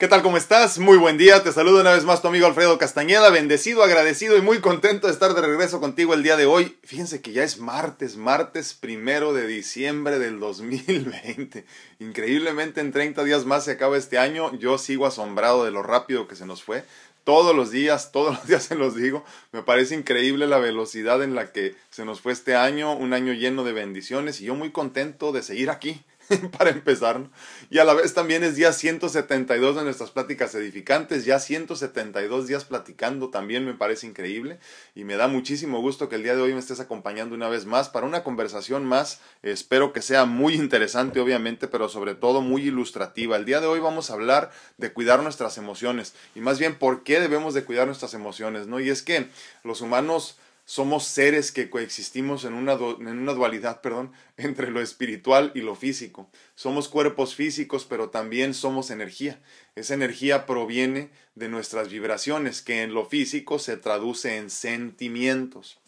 [0.00, 0.22] ¿Qué tal?
[0.22, 0.78] ¿Cómo estás?
[0.78, 1.42] Muy buen día.
[1.42, 3.28] Te saludo una vez más tu amigo Alfredo Castañeda.
[3.28, 6.78] Bendecido, agradecido y muy contento de estar de regreso contigo el día de hoy.
[6.84, 11.66] Fíjense que ya es martes, martes primero de diciembre del 2020.
[11.98, 14.56] Increíblemente en 30 días más se acaba este año.
[14.58, 16.82] Yo sigo asombrado de lo rápido que se nos fue.
[17.24, 19.22] Todos los días, todos los días se los digo.
[19.52, 22.96] Me parece increíble la velocidad en la que se nos fue este año.
[22.96, 26.02] Un año lleno de bendiciones y yo muy contento de seguir aquí
[26.58, 27.28] para empezar.
[27.70, 32.64] Y a la vez también es día 172 de nuestras pláticas edificantes, ya 172 días
[32.64, 34.58] platicando, también me parece increíble
[34.94, 37.66] y me da muchísimo gusto que el día de hoy me estés acompañando una vez
[37.66, 42.62] más para una conversación más, espero que sea muy interesante obviamente, pero sobre todo muy
[42.62, 43.36] ilustrativa.
[43.36, 47.02] El día de hoy vamos a hablar de cuidar nuestras emociones y más bien por
[47.02, 48.80] qué debemos de cuidar nuestras emociones, ¿no?
[48.80, 49.28] Y es que
[49.64, 50.38] los humanos
[50.70, 55.74] somos seres que coexistimos en una, en una dualidad, perdón, entre lo espiritual y lo
[55.74, 56.30] físico.
[56.54, 59.40] Somos cuerpos físicos, pero también somos energía.
[59.74, 65.80] Esa energía proviene de nuestras vibraciones, que en lo físico se traduce en sentimientos.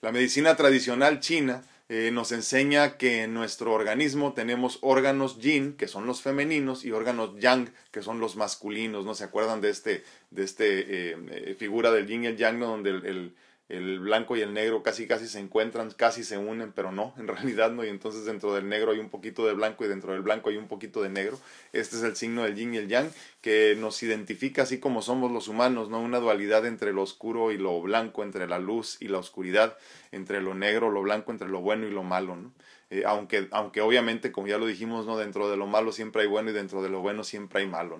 [0.00, 5.86] La medicina tradicional china eh, nos enseña que en nuestro organismo tenemos órganos yin, que
[5.86, 9.04] son los femeninos, y órganos yang, que son los masculinos.
[9.04, 12.58] ¿No se acuerdan de este, de este eh, eh, figura del yin y el yang,
[12.58, 13.34] donde el el
[13.68, 17.70] blanco y el negro casi casi se encuentran, casi se unen, pero no, en realidad
[17.72, 20.50] no, y entonces dentro del negro hay un poquito de blanco y dentro del blanco
[20.50, 21.38] hay un poquito de negro.
[21.72, 25.32] Este es el signo del yin y el yang que nos identifica así como somos
[25.32, 26.00] los humanos, ¿no?
[26.00, 29.76] Una dualidad entre lo oscuro y lo blanco, entre la luz y la oscuridad,
[30.12, 32.52] entre lo negro, lo blanco, entre lo bueno y lo malo, ¿no?
[32.94, 35.18] Eh, aunque, aunque obviamente, como ya lo dijimos, ¿no?
[35.18, 37.98] dentro de lo malo siempre hay bueno y dentro de lo bueno siempre hay malo.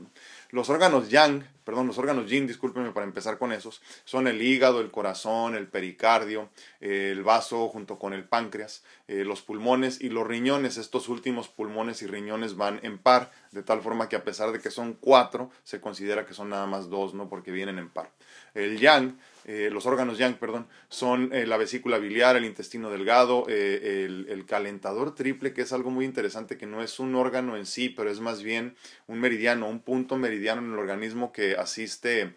[0.51, 4.81] Los órganos yang, perdón, los órganos yin, discúlpenme para empezar con esos, son el hígado,
[4.81, 10.25] el corazón, el pericardio, el vaso junto con el páncreas, eh, los pulmones y los
[10.25, 10.77] riñones.
[10.77, 14.61] Estos últimos pulmones y riñones van en par, de tal forma que a pesar de
[14.61, 17.29] que son cuatro, se considera que son nada más dos, ¿no?
[17.29, 18.13] Porque vienen en par.
[18.55, 23.45] El yang eh, los órganos yang, perdón, son eh, la vesícula biliar, el intestino delgado,
[23.49, 27.67] eh, el, calentador triple, que es algo muy interesante, que no es un órgano en
[27.67, 28.75] sí, pero es más bien
[29.07, 32.35] un meridiano, un punto meridiano en el organismo que asiste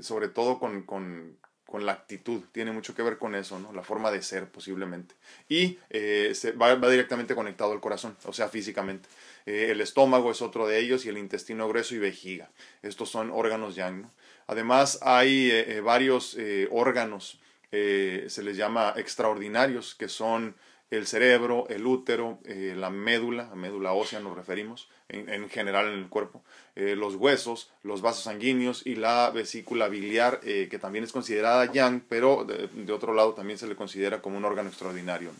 [0.00, 1.36] sobre todo con, con,
[1.66, 3.70] con, la actitud, tiene mucho que ver con eso, ¿no?
[3.74, 5.14] la forma de ser posiblemente.
[5.50, 9.08] Y se va, va, directamente conectado al corazón, o sea, físicamente.
[9.44, 12.50] el estómago es otro de ellos y el intestino grueso y vejiga.
[12.82, 14.02] Estos son órganos yang.
[14.02, 14.10] ¿no?
[14.46, 20.54] Además hay eh, eh, varios eh, órganos, se les llama extraordinarios, que son
[20.90, 26.08] el cerebro, el útero, la médula, la médula ósea nos referimos, en, general en el
[26.08, 26.42] cuerpo,
[26.74, 32.46] los huesos, los vasos sanguíneos y la vesícula biliar, que también es considerada yang, pero
[32.46, 35.32] de, otro lado también se le considera como un órgano extraordinario.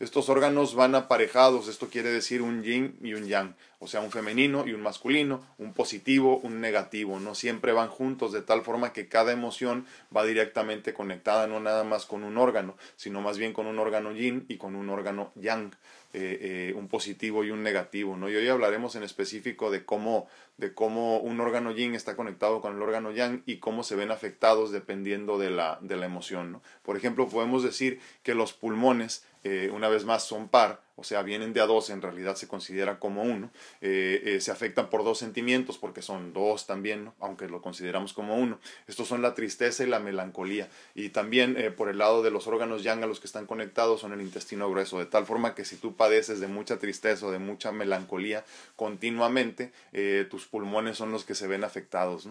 [0.00, 4.10] Estos órganos van aparejados, esto quiere decir un yin y un yang, o sea, un
[4.10, 8.92] femenino y un masculino, un positivo, un negativo, no siempre van juntos de tal forma
[8.92, 13.52] que cada emoción va directamente conectada no nada más con un órgano, sino más bien
[13.52, 15.74] con un órgano yin y con un órgano yang.
[16.18, 18.30] Eh, eh, un positivo y un negativo, ¿no?
[18.30, 22.74] Y hoy hablaremos en específico de cómo, de cómo un órgano yin está conectado con
[22.74, 26.62] el órgano yang y cómo se ven afectados dependiendo de la, de la emoción, ¿no?
[26.82, 31.22] Por ejemplo, podemos decir que los pulmones, eh, una vez más, son par, o sea,
[31.22, 33.50] vienen de a dos, en realidad se considera como uno,
[33.82, 38.36] eh, eh, se afectan por dos sentimientos, porque son dos también, aunque lo consideramos como
[38.36, 38.58] uno.
[38.88, 40.70] Estos son la tristeza y la melancolía.
[40.94, 44.14] Y también eh, por el lado de los órganos yang los que están conectados son
[44.14, 47.38] el intestino grueso, de tal forma que si tú padeces de mucha tristeza o de
[47.38, 49.72] mucha melancolía continuamente,
[50.30, 52.28] tus pulmones son los que se ven afectados.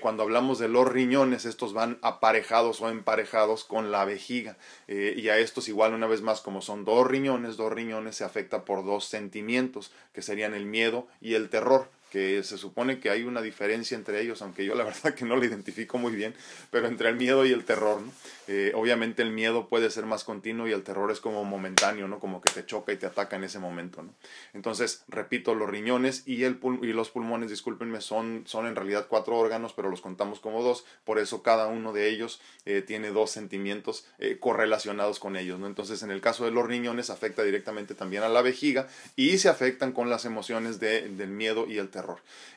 [0.00, 4.56] cuando hablamos de los riñones, estos van aparejados o emparejados con la vejiga.
[4.86, 8.64] y a estos igual una vez más, como son dos riñones, dos riñones se afecta
[8.64, 13.22] por dos sentimientos, que serían el miedo y el terror que se supone que hay
[13.22, 16.34] una diferencia entre ellos, aunque yo la verdad que no lo identifico muy bien,
[16.70, 18.12] pero entre el miedo y el terror, ¿no?
[18.48, 22.18] Eh, obviamente el miedo puede ser más continuo y el terror es como momentáneo, ¿no?
[22.18, 24.12] Como que te choca y te ataca en ese momento, ¿no?
[24.52, 29.38] Entonces, repito, los riñones y, el y los pulmones, discúlpenme, son, son en realidad cuatro
[29.38, 33.30] órganos, pero los contamos como dos, por eso cada uno de ellos eh, tiene dos
[33.30, 35.66] sentimientos eh, correlacionados con ellos, ¿no?
[35.66, 38.86] Entonces, en el caso de los riñones afecta directamente también a la vejiga
[39.16, 42.01] y se afectan con las emociones de, del miedo y el terror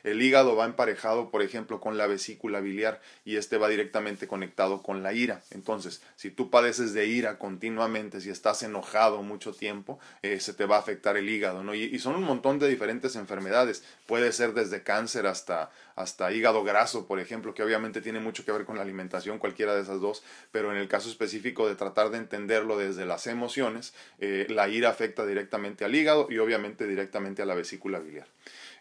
[0.04, 4.82] el hígado va emparejado, por ejemplo, con la vesícula biliar y este va directamente conectado
[4.82, 5.42] con la ira.
[5.50, 10.66] Entonces, si tú padeces de ira continuamente, si estás enojado mucho tiempo, eh, se te
[10.66, 11.74] va a afectar el hígado, ¿no?
[11.74, 13.82] Y, son un montón de diferentes enfermedades.
[14.06, 18.52] Puede ser desde cáncer hasta, hasta hígado graso, por ejemplo, que obviamente tiene mucho que
[18.52, 20.22] ver con la alimentación, cualquiera de esas dos,
[20.52, 24.90] pero en el caso específico de tratar de entenderlo desde las emociones, eh, la ira
[24.90, 28.26] afecta directamente al hígado y obviamente directamente a la vesícula biliar.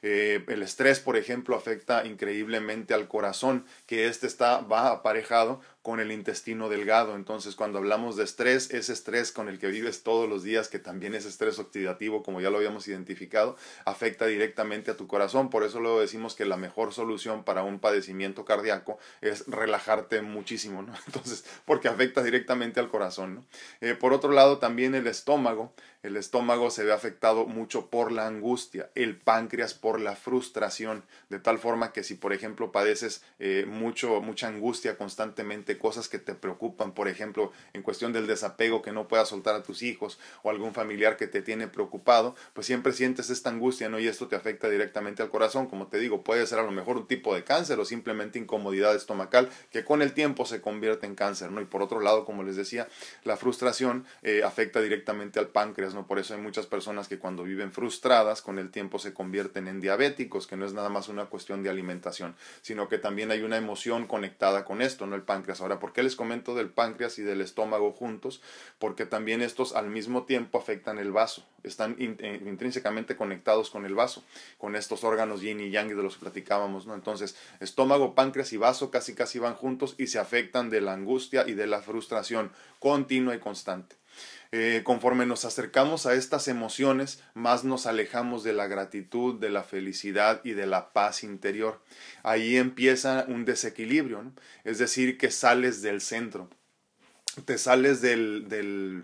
[0.08, 6.00] Eh, el estrés, por ejemplo, afecta increíblemente al corazón, que este está, va aparejado con
[6.00, 7.16] el intestino delgado.
[7.16, 10.80] Entonces, cuando hablamos de estrés, ese estrés con el que vives todos los días, que
[10.80, 13.56] también es estrés oxidativo, como ya lo habíamos identificado,
[13.86, 15.52] afecta directamente a tu corazón.
[15.52, 20.82] Por eso luego decimos que la mejor solución para un padecimiento cardíaco es relajarte muchísimo,
[20.82, 20.92] ¿no?
[21.06, 23.46] Entonces, porque afecta directamente al corazón, ¿no?
[23.80, 25.72] Eh, por otro lado, también el estómago.
[26.06, 31.40] El estómago se ve afectado mucho por la angustia, el páncreas por la frustración, de
[31.40, 36.36] tal forma que si, por ejemplo, padeces eh, mucho, mucha angustia constantemente, cosas que te
[36.36, 40.50] preocupan, por ejemplo, en cuestión del desapego que no puedas soltar a tus hijos o
[40.50, 44.00] algún familiar que te tiene preocupado, pues siempre sientes esta angustia, ¿no?
[44.00, 46.98] Y esto te afecta directamente al corazón, como te digo, puede ser a lo mejor
[46.98, 51.16] un tipo de cáncer o simplemente incomodidad estomacal que con el tiempo se convierte en
[51.16, 51.62] cáncer, ¿no?
[51.62, 52.88] Y por otro lado, como les decía,
[53.24, 57.72] la frustración eh, afecta directamente al páncreas, por eso hay muchas personas que cuando viven
[57.72, 61.64] frustradas con el tiempo se convierten en diabéticos, que no es nada más una cuestión
[61.64, 65.62] de alimentación, sino que también hay una emoción conectada con esto, no el páncreas.
[65.66, 68.40] Ahora, ¿por qué les comento del páncreas y del estómago juntos?
[68.78, 73.96] Porque también estos al mismo tiempo afectan el vaso, están eh, intrínsecamente conectados con el
[73.96, 74.24] vaso,
[74.60, 76.94] con estos órganos yin y yang de los que platicábamos, ¿no?
[76.94, 81.46] Entonces, estómago, páncreas y vaso casi casi van juntos y se afectan de la angustia
[81.48, 83.96] y de la frustración continua y constante.
[84.52, 89.64] Eh, conforme nos acercamos a estas emociones, más nos alejamos de la gratitud, de la
[89.64, 91.82] felicidad y de la paz interior.
[92.24, 94.32] Ahí empieza un desequilibrio,
[94.64, 96.50] es decir, que sales del centro,
[97.46, 99.04] te sales del, del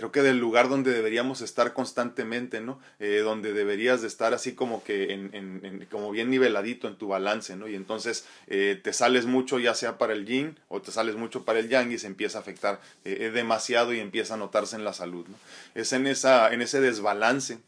[0.00, 2.80] creo que del lugar donde deberíamos estar constantemente, ¿no?
[3.00, 7.08] Eh, donde deberías de estar así como que en, en, como bien niveladito en tu
[7.08, 7.68] balance, ¿no?
[7.68, 11.44] Y entonces eh, te sales mucho ya sea para el yin o te sales mucho
[11.44, 14.84] para el yang y se empieza a afectar eh, demasiado y empieza a notarse en
[14.84, 15.36] la salud, ¿no?
[15.74, 17.58] Es en, esa, en ese desbalance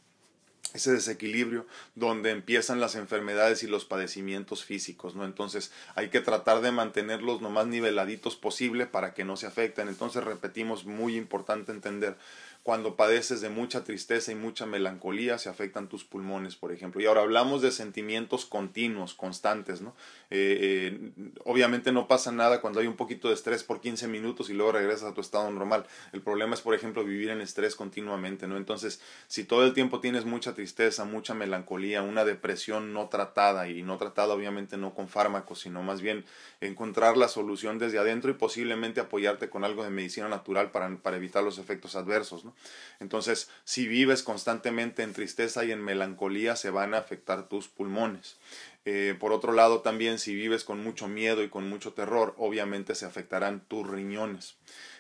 [0.75, 5.25] ese desequilibrio donde empiezan las enfermedades y los padecimientos físicos, ¿no?
[5.25, 9.89] Entonces hay que tratar de mantenerlos lo más niveladitos posible para que no se afecten.
[9.89, 12.17] Entonces repetimos, muy importante entender
[12.63, 17.01] cuando padeces de mucha tristeza y mucha melancolía, se afectan tus pulmones, por ejemplo.
[17.01, 19.97] Y ahora hablamos de sentimientos continuos, constantes, ¿no?
[20.31, 21.13] Eh, eh,
[21.45, 24.73] obviamente no pasa nada cuando hay un poquito de estrés por 15 minutos y luego
[24.73, 25.87] regresas a tu estado normal.
[26.13, 28.57] El problema es, por ejemplo, vivir en estrés continuamente, ¿no?
[28.57, 33.83] Entonces, si todo el tiempo tienes mucha tristeza, mucha melancolía, una depresión no tratada, y
[33.83, 36.25] no tratada obviamente no con fármacos, sino más bien
[36.61, 41.17] encontrar la solución desde adentro y posiblemente apoyarte con algo de medicina natural para, para
[41.17, 42.52] evitar los efectos adversos, ¿no?
[43.01, 48.37] Entonces, si vives constantemente en tristeza y en melancolía, se van a afectar tus pulmones.
[48.85, 52.95] Eh, por otro lado, también si vives con mucho miedo y con mucho terror, obviamente
[52.95, 54.57] se afectarán tus riñones.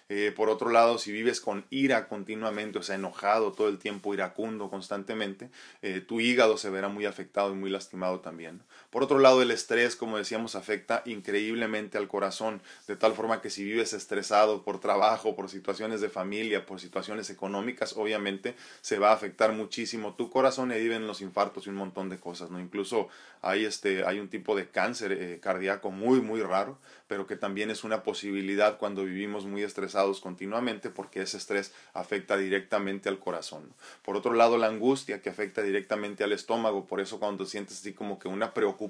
[0.08, 4.12] Eh, por otro lado, si vives con ira continuamente, o sea, enojado todo el tiempo,
[4.12, 5.50] iracundo constantemente,
[5.80, 8.62] eh, tu hígado se verá muy afectado y muy lastimado también.
[8.92, 13.48] Por otro lado, el estrés, como decíamos, afecta increíblemente al corazón, de tal forma que
[13.48, 19.08] si vives estresado por trabajo, por situaciones de familia, por situaciones económicas, obviamente se va
[19.08, 22.60] a afectar muchísimo tu corazón y viven los infartos y un montón de cosas, ¿no?
[22.60, 23.08] Incluso
[23.40, 26.78] hay, este, hay un tipo de cáncer eh, cardíaco muy, muy raro,
[27.08, 32.36] pero que también es una posibilidad cuando vivimos muy estresados continuamente porque ese estrés afecta
[32.36, 33.72] directamente al corazón.
[34.04, 37.94] Por otro lado, la angustia que afecta directamente al estómago, por eso cuando sientes así
[37.94, 38.81] como que una preocupación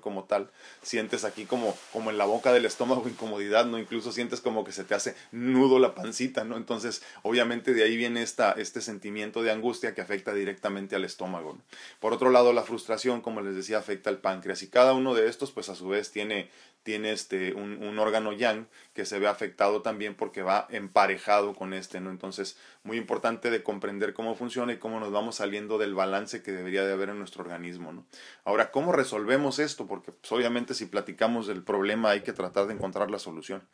[0.00, 0.50] como tal,
[0.82, 3.78] sientes aquí como, como en la boca del estómago incomodidad, ¿no?
[3.78, 6.56] Incluso sientes como que se te hace nudo la pancita, ¿no?
[6.56, 11.58] Entonces, obviamente de ahí viene esta, este sentimiento de angustia que afecta directamente al estómago.
[12.00, 15.28] Por otro lado, la frustración, como les decía, afecta al páncreas y cada uno de
[15.28, 16.50] estos, pues a su vez tiene
[16.86, 21.74] tiene este, un, un, órgano yang que se ve afectado también porque va emparejado con
[21.74, 22.10] este, ¿no?
[22.10, 26.52] Entonces, muy importante de comprender cómo funciona y cómo nos vamos saliendo del balance que
[26.52, 28.06] debería de haber en nuestro organismo, ¿no?
[28.44, 29.88] Ahora, ¿cómo resolvemos esto?
[29.88, 33.64] Porque pues, obviamente si platicamos del problema hay que tratar de encontrar la solución.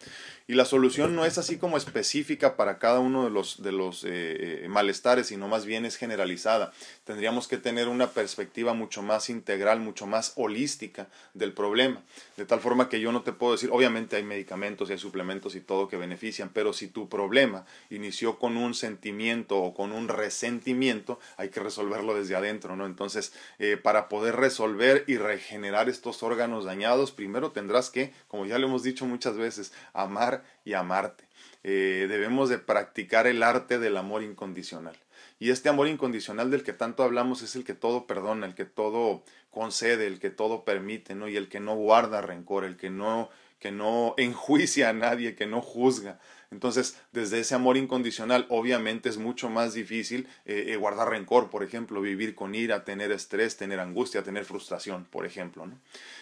[0.46, 4.04] Y la solución no es así como específica para cada uno de los, de los
[4.04, 6.72] eh, eh, malestares, sino más bien es generalizada.
[7.04, 12.02] Tendríamos que tener una perspectiva mucho más integral, mucho más holística del problema,
[12.38, 15.54] de tal forma que yo no te puedo decir, obviamente hay medicamentos y hay suplementos
[15.54, 20.08] y todo que benefician, pero si tu problema inició con un sentimiento o con un
[20.08, 22.86] resentimiento, hay que resolverlo desde adentro, ¿no?
[22.86, 28.58] Entonces, eh, para poder resolver y regenerar estos órganos dañados, primero tendrás que, como ya
[28.58, 31.24] lo hemos dicho muchas veces, amar y amarte.
[31.64, 34.96] Eh, debemos de practicar el arte del amor incondicional.
[35.38, 38.64] Y este amor incondicional del que tanto hablamos es el que todo perdona, el que
[38.64, 41.28] todo concede, el que todo permite, ¿no?
[41.28, 43.30] Y el que no guarda rencor, el que no,
[43.60, 46.18] que no enjuicia a nadie, que no juzga.
[46.52, 51.64] Entonces, desde ese amor incondicional, obviamente es mucho más difícil eh, eh, guardar rencor, por
[51.64, 55.66] ejemplo, vivir con ira, tener estrés, tener angustia, tener frustración, por ejemplo.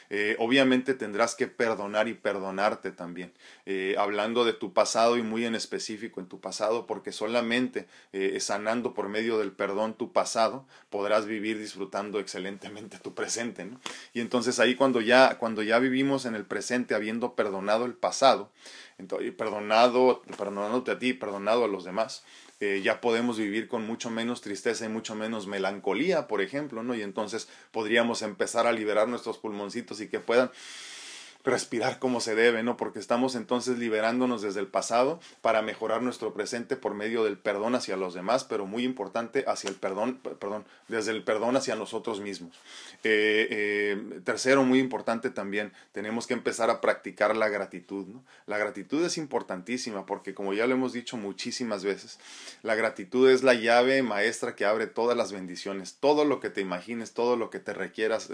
[0.08, 3.32] Eh, obviamente tendrás que perdonar y perdonarte también.
[3.98, 7.86] hablando de tu pasado y muy en específico en tu pasado, porque solamente
[8.38, 13.68] sanando por medio del perdón tu pasado, podrás vivir disfrutando excelentemente tu presente.
[14.14, 18.50] Y entonces ahí cuando ya, cuando ya vivimos en el presente habiendo perdonado el pasado,
[19.00, 22.22] entonces, perdonado, perdonándote a ti, perdonado a los demás,
[22.60, 26.94] eh, ya podemos vivir con mucho menos tristeza y mucho menos melancolía, por ejemplo, ¿no?
[26.94, 30.50] Y entonces podríamos empezar a liberar nuestros pulmoncitos y que puedan
[31.44, 32.76] respirar como se debe, ¿no?
[32.76, 37.74] Porque estamos entonces liberándonos desde el pasado para mejorar nuestro presente por medio del perdón
[37.74, 42.20] hacia los demás, pero muy importante hacia el perdón, perdón, desde el perdón hacia nosotros
[42.20, 42.56] mismos.
[43.04, 48.22] Eh, eh, tercero, muy importante también, tenemos que empezar a practicar la gratitud, ¿no?
[48.46, 52.18] La gratitud es importantísima porque como ya lo hemos dicho muchísimas veces,
[52.62, 56.60] la gratitud es la llave maestra que abre todas las bendiciones, todo lo que te
[56.60, 58.28] imagines, todo lo que te requieras,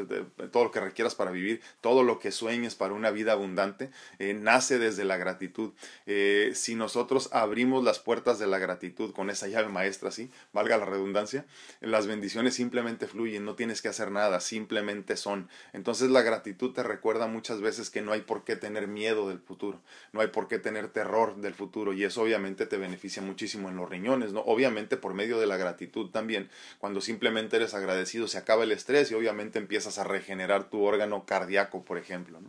[0.50, 4.34] todo lo que requieras para vivir, todo lo que sueñes para una vida abundante eh,
[4.34, 5.72] nace desde la gratitud.
[6.06, 10.30] Eh, si nosotros abrimos las puertas de la gratitud con esa llave maestra, ¿sí?
[10.52, 11.46] valga la redundancia,
[11.80, 15.48] las bendiciones simplemente fluyen, no tienes que hacer nada, simplemente son.
[15.72, 19.38] Entonces la gratitud te recuerda muchas veces que no hay por qué tener miedo del
[19.38, 19.80] futuro,
[20.12, 23.76] no hay por qué tener terror del futuro y eso obviamente te beneficia muchísimo en
[23.76, 24.40] los riñones, ¿no?
[24.40, 26.48] Obviamente por medio de la gratitud también,
[26.78, 31.24] cuando simplemente eres agradecido se acaba el estrés y obviamente empiezas a regenerar tu órgano
[31.26, 32.40] cardíaco, por ejemplo.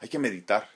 [0.00, 0.75] Hay que meditar.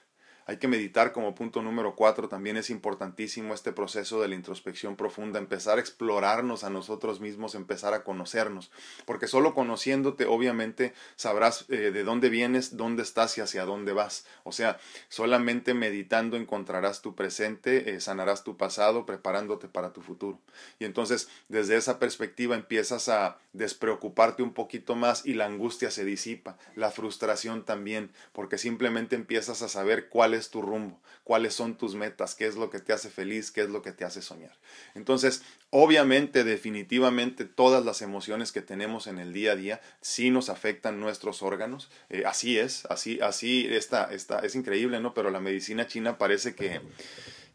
[0.51, 2.27] Hay que meditar como punto número cuatro.
[2.27, 7.55] También es importantísimo este proceso de la introspección profunda, empezar a explorarnos a nosotros mismos,
[7.55, 8.69] empezar a conocernos.
[9.05, 14.25] Porque solo conociéndote, obviamente, sabrás eh, de dónde vienes, dónde estás y hacia dónde vas.
[14.43, 14.77] O sea,
[15.07, 20.37] solamente meditando encontrarás tu presente, eh, sanarás tu pasado, preparándote para tu futuro.
[20.79, 26.03] Y entonces, desde esa perspectiva, empiezas a despreocuparte un poquito más y la angustia se
[26.03, 31.77] disipa, la frustración también, porque simplemente empiezas a saber cuál es tu rumbo, cuáles son
[31.77, 34.21] tus metas, qué es lo que te hace feliz, qué es lo que te hace
[34.21, 34.57] soñar.
[34.95, 40.49] Entonces, obviamente, definitivamente, todas las emociones que tenemos en el día a día sí nos
[40.49, 41.89] afectan nuestros órganos.
[42.09, 45.13] Eh, así es, así, así está, está, es increíble, ¿no?
[45.13, 46.81] Pero la medicina china parece que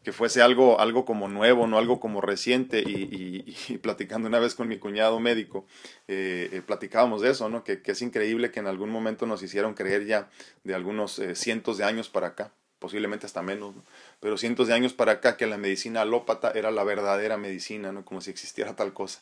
[0.07, 2.79] que fuese algo, algo como nuevo, no algo como reciente.
[2.79, 5.65] Y, platicando una vez con mi cuñado médico,
[6.07, 7.65] eh, eh, platicábamos de eso, ¿no?
[7.65, 10.29] Que, es increíble que en algún momento nos hicieron creer ya
[10.63, 13.73] de algunos cientos de años para acá, posiblemente hasta menos,
[14.19, 18.05] pero cientos de años para acá que la medicina alópata era la verdadera medicina, ¿no?
[18.05, 19.21] como si existiera tal cosa.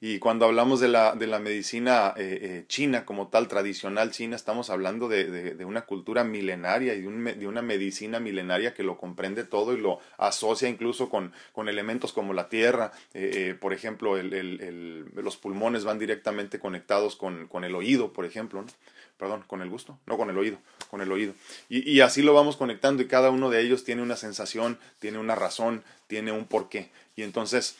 [0.00, 4.36] Y cuando hablamos de la, de la medicina eh, eh, china como tal, tradicional china,
[4.36, 8.82] estamos hablando de, de, una cultura milenaria y de, un, de, una medicina milenaria que
[8.82, 12.92] lo comprende todo y lo asocia incluso con, con elementos como la tierra.
[13.14, 18.24] Eh, por ejemplo, el, el, los pulmones van directamente conectados con, con el oído, por
[18.24, 18.62] ejemplo.
[18.62, 18.68] ¿no?
[19.16, 20.58] Perdón, con el gusto, no con el oído,
[20.90, 21.34] con el oído.
[21.68, 25.18] Y, y, así lo vamos conectando y cada uno de ellos tiene una sensación, tiene
[25.18, 26.90] una razón, tiene un porqué.
[27.16, 27.76] Y entonces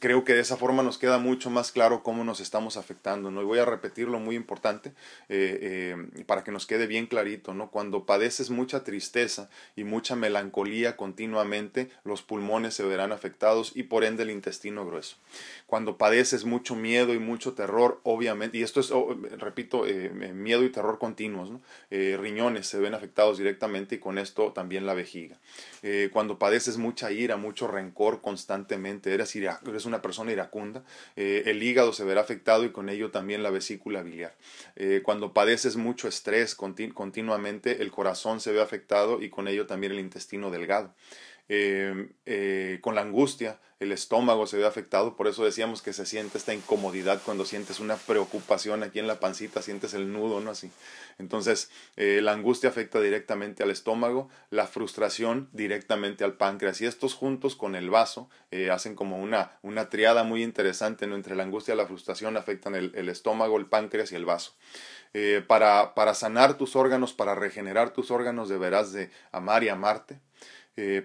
[0.00, 3.42] creo que de esa forma nos queda mucho más claro cómo nos estamos afectando, ¿no?
[3.42, 4.90] Y voy a repetirlo muy importante
[5.28, 7.70] eh, eh, para que nos quede bien clarito, ¿no?
[7.70, 14.04] Cuando padeces mucha tristeza y mucha melancolía continuamente, los pulmones se verán afectados y por
[14.04, 15.16] ende el intestino grueso.
[15.66, 19.84] Cuando padeces mucho miedo y mucho terror, obviamente, y esto es, oh, repito,
[20.34, 21.50] miedo y terror continuos,
[21.90, 25.38] riñones se ven afectados directamente y con esto también la vejiga.
[26.12, 30.84] cuando padeces mucha ira, mucho rencor constantemente, eres ira eres una persona iracunda,
[31.16, 34.34] eh, el hígado se verá afectado y con ello también la vesícula biliar.
[34.76, 39.92] Eh, cuando padeces mucho estrés continuamente, el corazón se ve afectado y con ello también
[39.92, 40.94] el intestino delgado.
[41.50, 46.36] Eh, con la angustia, el estómago se ve afectado, por eso decíamos que se siente
[46.36, 50.50] esta incomodidad cuando sientes una preocupación aquí en la pancita, sientes el nudo, ¿no?
[50.50, 50.70] Así.
[51.18, 57.14] Entonces, eh, la angustia afecta directamente al estómago, la frustración directamente al páncreas, y estos
[57.14, 61.14] juntos con el vaso eh, hacen como una, una triada muy interesante, ¿no?
[61.14, 64.54] Entre la angustia y la frustración afectan el, estómago, el páncreas y el vaso.
[65.48, 70.20] Para, para sanar tus órganos, para regenerar tus órganos, deberás de amar y amarte,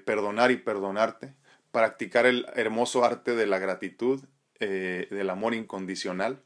[0.05, 1.35] perdonar y perdonarte,
[1.71, 4.23] practicar el hermoso arte de la gratitud,
[4.59, 6.41] del amor incondicional,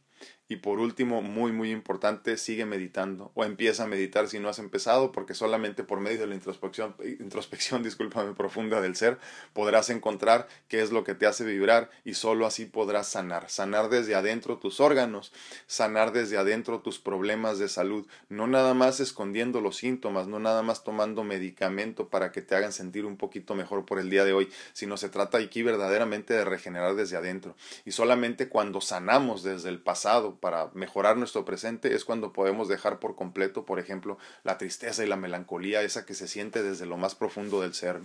[0.50, 4.60] Y por último, muy muy importante, sigue meditando o empieza a meditar si no has
[4.60, 9.18] empezado, porque solamente por medio de la introspección, introspección discúlpame, profunda del ser,
[9.54, 13.50] podrás encontrar qué es lo que te hace vibrar y solo así podrás sanar.
[13.50, 15.34] Sanar desde adentro tus órganos,
[15.66, 20.62] sanar desde adentro tus problemas de salud, no nada más escondiendo los síntomas, no nada
[20.62, 24.34] más tomando medicamento para que te hagan sentir un poquito mejor por el día de
[24.34, 27.56] hoy, sino se trata aquí verdaderamente de regenerar desde adentro.
[27.86, 33.00] Y solamente cuando sanamos desde el pasado, para mejorar nuestro presente es cuando podemos dejar
[33.00, 36.98] por completo, por ejemplo, la tristeza y la melancolía, esa que se siente desde lo
[36.98, 38.00] más profundo del ser.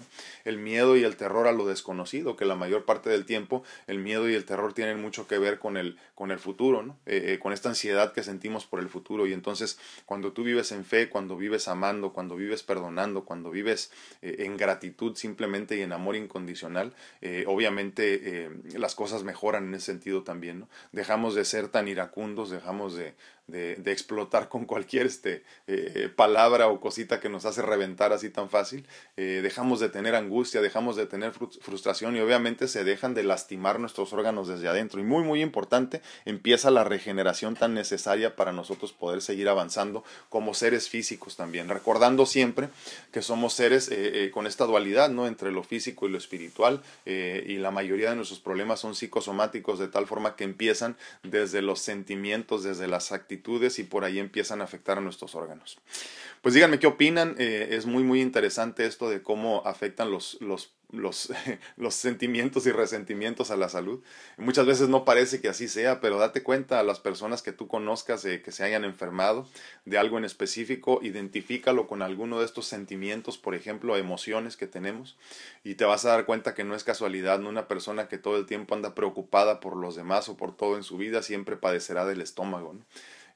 [0.44, 3.98] El miedo y el terror a lo desconocido, que la mayor parte del tiempo el
[3.98, 6.98] miedo y el terror tienen mucho que ver con el, con el futuro, ¿no?
[7.06, 9.26] Eh, eh, con esta ansiedad que sentimos por el futuro.
[9.26, 13.90] Y entonces, cuando tú vives en fe, cuando vives amando, cuando vives perdonando, cuando vives
[14.22, 16.94] eh, en gratitud simplemente y en amor incondicional,
[17.46, 20.60] obviamente las cosas mejoran en ese sentido también.
[20.60, 20.68] ¿no?
[20.92, 23.14] Dejamos de ser tan iracundos, dejamos de,
[23.46, 28.48] de, explotar con cualquier este, eh, palabra o cosita que nos hace reventar así tan
[28.48, 28.86] fácil.
[29.16, 33.78] Eh, dejamos de tener angustia, dejamos de tener frustración y obviamente se dejan de lastimar
[33.78, 35.00] nuestros órganos desde adentro.
[35.00, 40.54] Y muy, muy importante, empieza la regeneración tan necesaria para nosotros poder seguir avanzando como
[40.54, 41.68] seres físicos también.
[41.68, 42.68] Recordando siempre
[43.10, 45.26] que somos seres eh, con esta dualidad ¿no?
[45.26, 49.88] entre lo físico y lo espiritual y la mayoría de nuestros problemas son psicosomáticos de
[49.88, 54.64] tal forma que empiezan desde los sentimientos, desde las actividades y por ahí empiezan a
[54.64, 55.78] afectar a nuestros órganos.
[56.42, 60.72] Pues díganme qué opinan, eh, es muy muy interesante esto de cómo afectan los, los,
[60.90, 61.32] los,
[61.76, 64.02] los, sentimientos y resentimientos a la salud.
[64.38, 67.68] Muchas veces no parece que así sea, pero date cuenta a las personas que tú
[67.68, 69.48] conozcas eh, que se hayan enfermado
[69.84, 75.16] de algo en específico, identifícalo con alguno de estos sentimientos, por ejemplo, emociones que tenemos,
[75.64, 77.48] y te vas a dar cuenta que no es casualidad, ¿no?
[77.48, 80.82] una persona que todo el tiempo anda preocupada por los demás o por todo en
[80.82, 82.74] su vida siempre padecerá del estómago.
[82.74, 82.80] ¿no?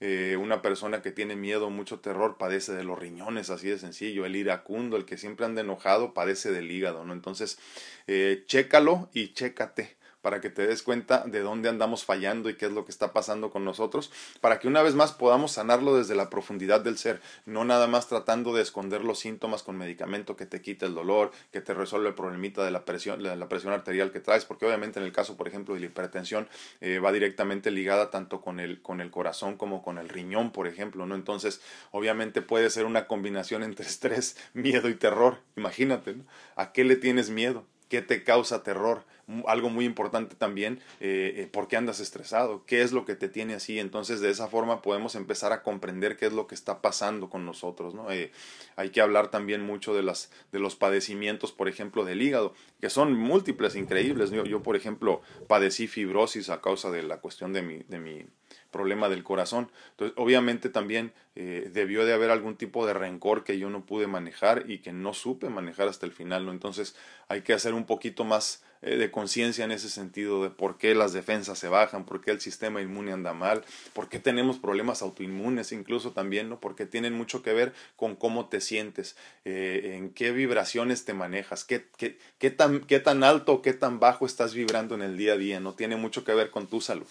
[0.00, 4.26] Eh, una persona que tiene miedo, mucho terror, padece de los riñones, así de sencillo.
[4.26, 7.12] El iracundo, el que siempre anda enojado, padece del hígado, ¿no?
[7.12, 7.58] Entonces,
[8.06, 9.95] eh, chécalo y chécate
[10.26, 13.12] para que te des cuenta de dónde andamos fallando y qué es lo que está
[13.12, 14.10] pasando con nosotros,
[14.40, 18.08] para que una vez más podamos sanarlo desde la profundidad del ser, no nada más
[18.08, 22.08] tratando de esconder los síntomas con medicamento que te quita el dolor, que te resuelve
[22.08, 25.36] el problemita de la presión, la presión arterial que traes, porque obviamente en el caso,
[25.36, 26.48] por ejemplo, de la hipertensión
[26.80, 30.66] eh, va directamente ligada tanto con el, con el corazón como con el riñón, por
[30.66, 31.14] ejemplo, ¿no?
[31.14, 31.60] Entonces,
[31.92, 36.24] obviamente puede ser una combinación entre estrés, miedo y terror, imagínate, ¿no?
[36.56, 37.64] ¿A qué le tienes miedo?
[37.88, 39.04] ¿Qué te causa terror?
[39.46, 43.28] algo muy importante también, eh, eh, por qué andas estresado, qué es lo que te
[43.28, 43.78] tiene así.
[43.78, 47.44] Entonces, de esa forma podemos empezar a comprender qué es lo que está pasando con
[47.44, 47.94] nosotros.
[47.94, 48.10] ¿no?
[48.10, 48.30] Eh,
[48.76, 52.88] hay que hablar también mucho de, las, de los padecimientos, por ejemplo, del hígado, que
[52.88, 54.30] son múltiples, increíbles.
[54.30, 58.26] Yo, yo por ejemplo, padecí fibrosis a causa de la cuestión de mi, de mi
[58.76, 59.70] problema del corazón.
[59.92, 64.06] Entonces, obviamente también eh, debió de haber algún tipo de rencor que yo no pude
[64.06, 66.52] manejar y que no supe manejar hasta el final, ¿no?
[66.52, 66.94] Entonces,
[67.28, 70.94] hay que hacer un poquito más eh, de conciencia en ese sentido de por qué
[70.94, 75.00] las defensas se bajan, por qué el sistema inmune anda mal, por qué tenemos problemas
[75.00, 76.60] autoinmunes incluso también, ¿no?
[76.60, 81.64] Porque tienen mucho que ver con cómo te sientes, eh, en qué vibraciones te manejas,
[81.64, 85.16] qué, qué, qué, tan, qué tan alto o qué tan bajo estás vibrando en el
[85.16, 85.72] día a día, ¿no?
[85.72, 87.06] Tiene mucho que ver con tu salud.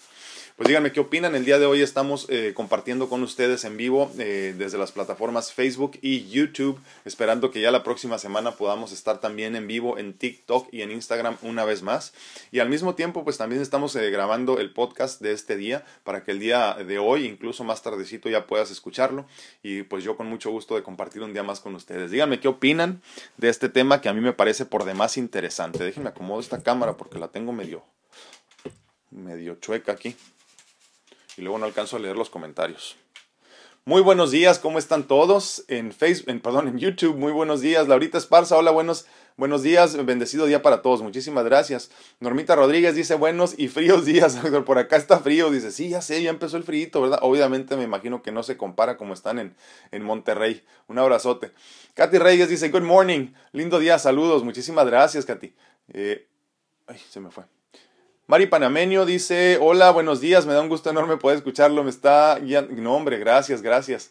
[0.56, 1.34] Pues díganme qué opinan.
[1.34, 5.52] El día de hoy estamos eh, compartiendo con ustedes en vivo eh, desde las plataformas
[5.52, 10.14] Facebook y YouTube, esperando que ya la próxima semana podamos estar también en vivo en
[10.14, 12.14] TikTok y en Instagram una vez más.
[12.52, 16.24] Y al mismo tiempo, pues también estamos eh, grabando el podcast de este día para
[16.24, 19.26] que el día de hoy, incluso más tardecito, ya puedas escucharlo.
[19.62, 22.10] Y pues yo con mucho gusto de compartir un día más con ustedes.
[22.10, 23.02] Díganme qué opinan
[23.36, 25.84] de este tema que a mí me parece por demás interesante.
[25.84, 27.84] Déjenme acomodo esta cámara porque la tengo medio
[29.10, 30.16] medio chueca aquí
[31.36, 32.96] y luego no alcanzo a leer los comentarios.
[33.88, 35.64] Muy buenos días, ¿cómo están todos?
[35.68, 37.86] En Facebook, en, perdón, en YouTube, muy buenos días.
[37.86, 41.92] Laurita Esparza, hola, buenos, buenos días, bendecido día para todos, muchísimas gracias.
[42.18, 46.20] Normita Rodríguez dice buenos y fríos días, por acá está frío, dice, sí, ya sé,
[46.20, 47.20] ya empezó el frío, ¿verdad?
[47.22, 49.54] Obviamente me imagino que no se compara como están en,
[49.92, 50.64] en Monterrey.
[50.88, 51.52] Un abrazote.
[51.94, 55.54] Katy Reyes dice, good morning, lindo día, saludos, muchísimas gracias, Katy.
[55.92, 56.26] Eh,
[56.88, 57.44] ay, se me fue.
[58.28, 62.36] Mari Panameño dice, hola, buenos días, me da un gusto enorme poder escucharlo, me está
[62.40, 62.74] guiando.
[62.74, 64.10] No, hombre, gracias, gracias.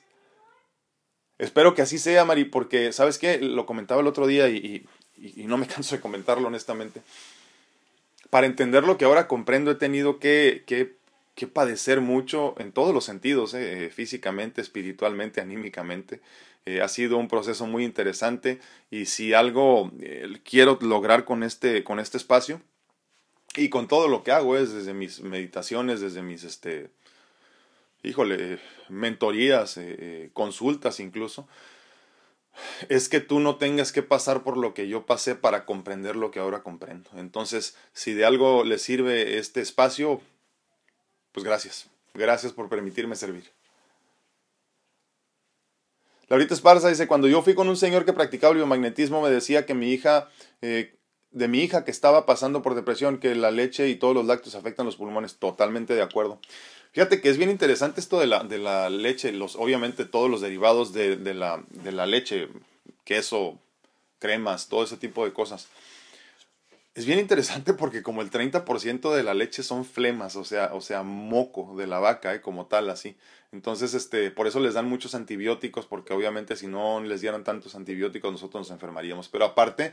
[1.38, 3.40] Espero que así sea, Mari, porque, ¿sabes qué?
[3.40, 7.02] Lo comentaba el otro día y, no me canso de comentarlo honestamente.
[8.30, 10.96] Para entender lo que ahora comprendo he tenido que, que,
[11.48, 16.22] padecer mucho en todos los sentidos, eh, físicamente, espiritualmente, anímicamente.
[16.66, 21.84] Eh, ha sido un proceso muy interesante y si algo eh, quiero lograr con este,
[21.84, 22.62] con este espacio,
[23.56, 26.90] y con todo lo que hago es desde mis meditaciones, desde mis este
[28.06, 31.48] híjole, mentorías, eh, eh, consultas incluso,
[32.88, 36.32] es que tú no tengas que pasar por lo que yo pasé para comprender lo
[36.32, 37.10] que ahora comprendo.
[37.16, 40.22] Entonces, si de algo le sirve este espacio,
[41.32, 41.90] pues gracias.
[42.14, 43.52] Gracias por permitirme servir.
[46.28, 49.66] Laurita Esparza dice, cuando yo fui con un señor que practicaba el biomagnetismo, me decía
[49.66, 50.30] que mi hija,
[50.62, 50.95] eh,
[51.36, 54.56] de mi hija que estaba pasando por depresión, que la leche y todos los lácteos
[54.56, 55.36] afectan los pulmones.
[55.36, 56.40] Totalmente de acuerdo.
[56.94, 60.40] Fíjate que es bien interesante esto de la, de la leche, los, obviamente todos los
[60.40, 62.48] derivados de, de, la, de la leche,
[63.04, 63.60] queso,
[64.20, 65.68] cremas, todo ese tipo de cosas.
[66.96, 70.80] Es bien interesante porque como el 30% de la leche son flemas, o sea, o
[70.80, 72.40] sea, moco de la vaca, ¿eh?
[72.40, 73.18] como tal, así.
[73.52, 77.76] Entonces, este, por eso les dan muchos antibióticos, porque obviamente si no les dieran tantos
[77.76, 79.28] antibióticos nosotros nos enfermaríamos.
[79.28, 79.92] Pero aparte,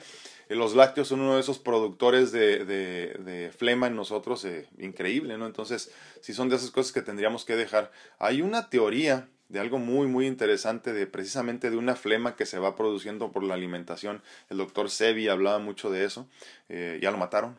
[0.49, 5.37] eh, los lácteos son uno de esos productores de, de, flema en nosotros, eh, increíble,
[5.39, 5.47] ¿no?
[5.47, 7.91] Entonces, si son de esas cosas que tendríamos que dejar.
[8.21, 12.59] Hay una teoría de algo muy muy interesante de precisamente de una flema que se
[12.59, 14.23] va produciendo por la alimentación.
[14.49, 16.27] El doctor Sebi hablaba mucho de eso.
[16.71, 17.59] Eh, ya lo mataron.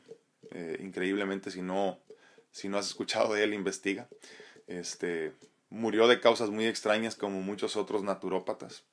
[0.49, 1.99] Eh, increíblemente, si no,
[2.49, 4.07] si no has escuchado de él, investiga.
[4.65, 5.33] Este,
[5.69, 8.83] murió de causas muy extrañas como muchos otros naturópatas.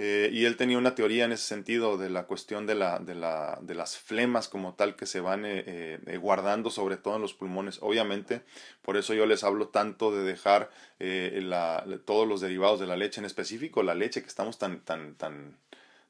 [0.00, 3.16] Eh, y él tenía una teoría en ese sentido de la cuestión de, la, de,
[3.16, 7.22] la, de las flemas como tal que se van eh, eh, guardando sobre todo en
[7.22, 7.78] los pulmones.
[7.82, 8.42] Obviamente,
[8.82, 13.20] por eso yo les hablo tanto de dejar la, todos los derivados de la leche,
[13.20, 15.56] en específico la leche que estamos tan, tan, tan,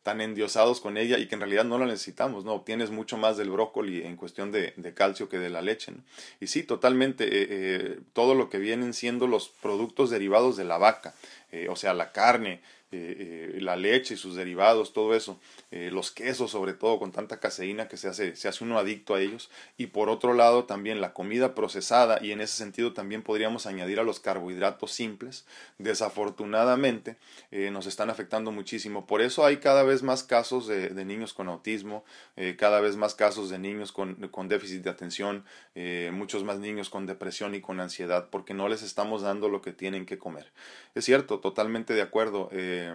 [0.03, 2.53] tan endiosados con ella y que en realidad no la necesitamos, ¿no?
[2.53, 5.93] Obtienes mucho más del brócoli en cuestión de, de calcio que de la leche,
[6.41, 11.15] Y sí, totalmente, todo lo que vienen siendo los productos derivados de la vaca,
[11.69, 15.39] o sea, la carne, eh, eh, la leche y sus derivados, todo eso,
[15.71, 19.15] eh, los quesos sobre todo con tanta caseína que se hace, se hace uno adicto
[19.15, 23.23] a ellos, y por otro lado también la comida procesada, y en ese sentido también
[23.23, 25.45] podríamos añadir a los carbohidratos simples,
[25.77, 27.17] desafortunadamente
[27.51, 29.07] nos están afectando muchísimo.
[29.07, 32.05] Por eso hay cada vez más casos de, niños con autismo,
[32.57, 35.45] cada vez más casos de niños con, con déficit de atención,
[36.13, 39.73] muchos más niños con depresión y con ansiedad, porque no les estamos dando lo que
[39.73, 40.51] tienen que comer.
[40.95, 42.51] Es cierto, totalmente de acuerdo.
[42.79, 42.95] eh,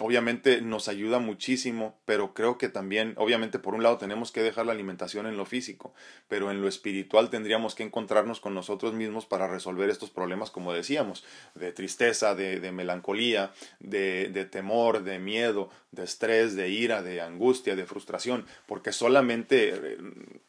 [0.00, 4.66] obviamente nos ayuda muchísimo, pero creo que también, obviamente por un lado tenemos que dejar
[4.66, 5.94] la alimentación en lo físico,
[6.26, 10.72] pero en lo espiritual tendríamos que encontrarnos con nosotros mismos para resolver estos problemas, como
[10.72, 17.02] decíamos, de tristeza, de, de melancolía, de, de, temor, de miedo, de estrés, de ira,
[17.02, 19.96] de angustia, de frustración, porque solamente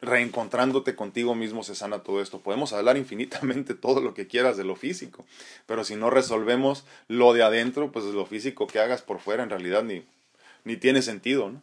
[0.00, 2.40] reencontrándote contigo mismo se sana todo esto.
[2.40, 5.24] Podemos hablar infinitamente todo lo que quieras de lo físico,
[5.66, 9.50] pero si no resolvemos lo de adentro, pues lo físico que hagas por fuera en
[9.50, 10.04] realidad ni,
[10.64, 11.62] ni tiene sentido, ¿no?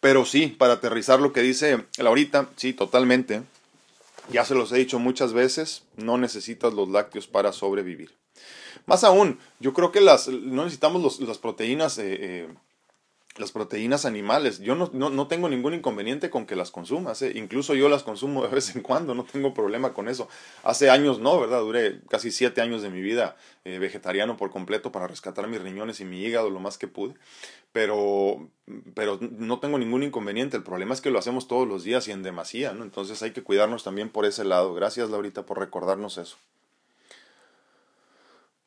[0.00, 3.42] Pero sí, para aterrizar lo que dice Laurita, sí, totalmente.
[4.30, 8.14] Ya se los he dicho muchas veces, no necesitas los lácteos para sobrevivir.
[8.84, 12.48] Más aún, yo creo que las, no necesitamos las proteínas eh, eh,
[13.38, 14.60] las proteínas animales.
[14.60, 17.20] Yo no, no, no, tengo ningún inconveniente con que las consumas.
[17.22, 17.32] ¿eh?
[17.34, 20.28] Incluso yo las consumo de vez en cuando, no tengo problema con eso.
[20.62, 21.60] Hace años no, ¿verdad?
[21.60, 26.00] Duré casi siete años de mi vida eh, vegetariano por completo para rescatar mis riñones
[26.00, 27.14] y mi hígado lo más que pude.
[27.72, 28.48] Pero,
[28.94, 30.56] pero no tengo ningún inconveniente.
[30.56, 32.84] El problema es que lo hacemos todos los días y en demasía, ¿no?
[32.84, 34.74] Entonces hay que cuidarnos también por ese lado.
[34.74, 36.36] Gracias, Laurita, por recordarnos eso.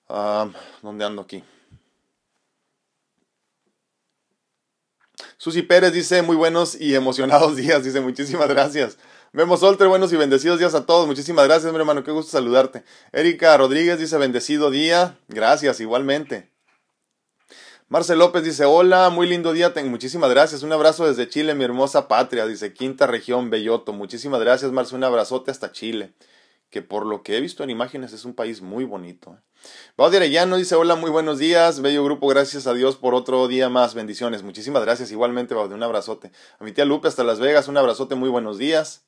[0.08, 0.50] Ah,
[0.82, 1.44] ¿Dónde ando aquí?
[5.42, 8.98] Susi Pérez dice, muy buenos y emocionados días, dice, muchísimas gracias.
[9.32, 11.08] Vemos Solter, buenos y bendecidos días a todos.
[11.08, 12.84] Muchísimas gracias, mi hermano, qué gusto saludarte.
[13.14, 15.18] Erika Rodríguez dice, bendecido día.
[15.30, 16.52] Gracias, igualmente.
[17.88, 20.62] Marcel López dice, hola, muy lindo día, muchísimas gracias.
[20.62, 23.94] Un abrazo desde Chile, mi hermosa patria, dice Quinta Región, Belloto.
[23.94, 26.16] Muchísimas gracias, Marcel, un abrazote hasta Chile
[26.70, 29.36] que por lo que he visto en imágenes es un país muy bonito.
[29.36, 29.42] ¿eh?
[29.98, 33.70] ya Arellano dice, hola, muy buenos días, bello grupo, gracias a Dios por otro día
[33.70, 34.44] más, bendiciones.
[34.44, 36.32] Muchísimas gracias, igualmente, Baudio, un abrazote.
[36.60, 39.06] A mi tía Lupe hasta Las Vegas, un abrazote, muy buenos días.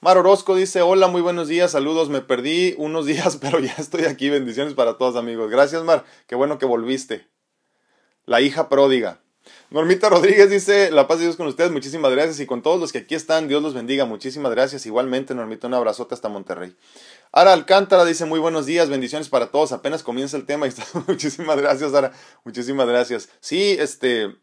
[0.00, 4.04] Mar Orozco dice, hola, muy buenos días, saludos, me perdí unos días, pero ya estoy
[4.04, 5.50] aquí, bendiciones para todos amigos.
[5.50, 7.28] Gracias, Mar, qué bueno que volviste.
[8.26, 9.20] La hija pródiga.
[9.70, 12.90] Normita Rodríguez dice, la paz de Dios con ustedes, muchísimas gracias y con todos los
[12.90, 14.84] que aquí están, Dios los bendiga, muchísimas gracias.
[14.84, 16.74] Igualmente, Normita, un abrazote hasta Monterrey.
[17.30, 20.84] Ara Alcántara dice, muy buenos días, bendiciones para todos, apenas comienza el tema y está,
[21.06, 22.10] muchísimas gracias, Ara,
[22.44, 23.28] muchísimas gracias.
[23.38, 24.34] Sí, este,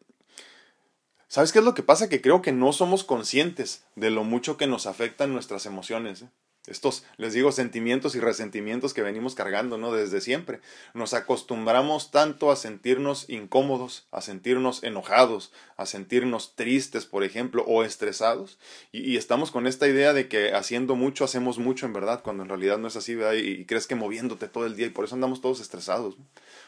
[1.28, 2.08] ¿sabes qué es lo que pasa?
[2.08, 6.22] Que creo que no somos conscientes de lo mucho que nos afectan nuestras emociones.
[6.22, 6.30] ¿eh?
[6.68, 9.94] Estos, les digo, sentimientos y resentimientos que venimos cargando, ¿no?
[9.94, 10.60] Desde siempre.
[10.94, 17.84] Nos acostumbramos tanto a sentirnos incómodos, a sentirnos enojados, a sentirnos tristes, por ejemplo, o
[17.84, 18.60] estresados,
[18.92, 22.50] y, estamos con esta idea de que haciendo mucho hacemos mucho en verdad, cuando en
[22.50, 23.34] realidad no es así, ¿verdad?
[23.34, 26.18] Y, crees que moviéndote todo el día, y por eso andamos todos estresados.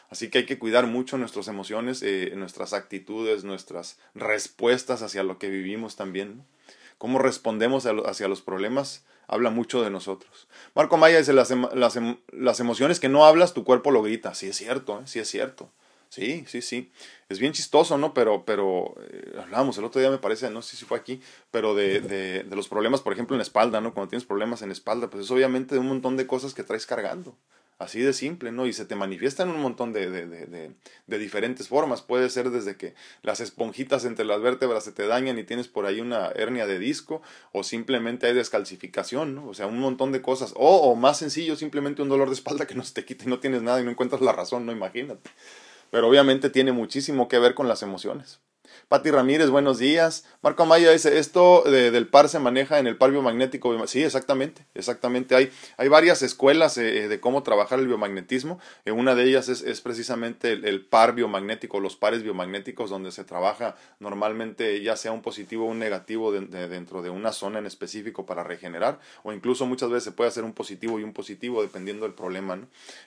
[0.08, 5.38] Así que hay que cuidar mucho nuestras emociones, eh, nuestras actitudes, nuestras respuestas hacia lo
[5.38, 6.42] que vivimos también.
[7.00, 10.48] Cómo respondemos hacia los problemas habla mucho de nosotros.
[10.74, 11.98] Marco Maya dice, las, las,
[12.30, 14.34] las emociones que no hablas, tu cuerpo lo grita.
[14.34, 15.06] Sí es cierto, ¿eh?
[15.06, 15.70] sí es cierto.
[16.10, 16.90] Sí, sí, sí.
[17.28, 18.12] Es bien chistoso, ¿no?
[18.12, 21.20] Pero, pero eh, hablábamos el otro día, me parece, no sé si fue aquí,
[21.52, 23.94] pero de, de, de, los problemas, por ejemplo, en la espalda, ¿no?
[23.94, 26.64] Cuando tienes problemas en la espalda, pues es obviamente de un montón de cosas que
[26.64, 27.36] traes cargando.
[27.78, 28.66] Así de simple, ¿no?
[28.66, 30.72] Y se te manifiesta en un montón de, de, de,
[31.06, 32.02] de, diferentes formas.
[32.02, 35.86] Puede ser desde que las esponjitas entre las vértebras se te dañan y tienes por
[35.86, 39.48] ahí una hernia de disco, o simplemente hay descalcificación, ¿no?
[39.48, 40.52] O sea, un montón de cosas.
[40.56, 43.28] O, o más sencillo, simplemente un dolor de espalda que no se te quita y
[43.28, 44.72] no tienes nada y no encuentras la razón, ¿no?
[44.72, 45.30] Imagínate.
[45.90, 48.40] Pero obviamente tiene muchísimo que ver con las emociones.
[48.88, 50.24] Pati Ramírez, buenos días.
[50.42, 53.86] Marco Amaya dice, esto del par se maneja en el par biomagnético.
[53.86, 55.34] Sí, exactamente, exactamente.
[55.34, 58.58] Hay, hay varias escuelas eh, de cómo trabajar el biomagnetismo.
[58.84, 63.76] Eh, una de ellas es, precisamente el, par biomagnético, los pares biomagnéticos, donde se trabaja
[63.98, 68.42] normalmente ya sea un positivo o un negativo dentro de una zona en específico para
[68.42, 72.14] regenerar, o incluso muchas veces se puede hacer un positivo y un positivo dependiendo del
[72.14, 72.58] problema.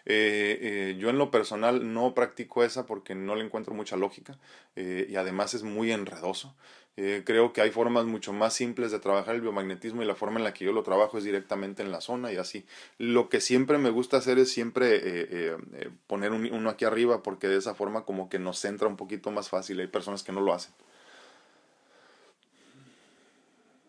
[0.05, 4.38] Eh, yo en lo personal no practico esa porque no le encuentro mucha lógica
[4.75, 6.56] y además es muy enredoso.
[6.95, 10.38] Eh, creo que hay formas mucho más simples de trabajar el biomagnetismo y la forma
[10.38, 12.65] en la que yo lo trabajo es directamente en la zona y así.
[12.99, 17.47] Lo que siempre me gusta hacer es siempre eh, eh, poner uno aquí arriba porque
[17.47, 19.80] de esa forma como que nos centra un poquito más fácil.
[19.80, 20.73] Hay personas que no lo hacen.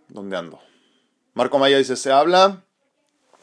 [0.09, 0.61] ¿Dónde ando?
[1.35, 2.63] Marco Maya dice, se habla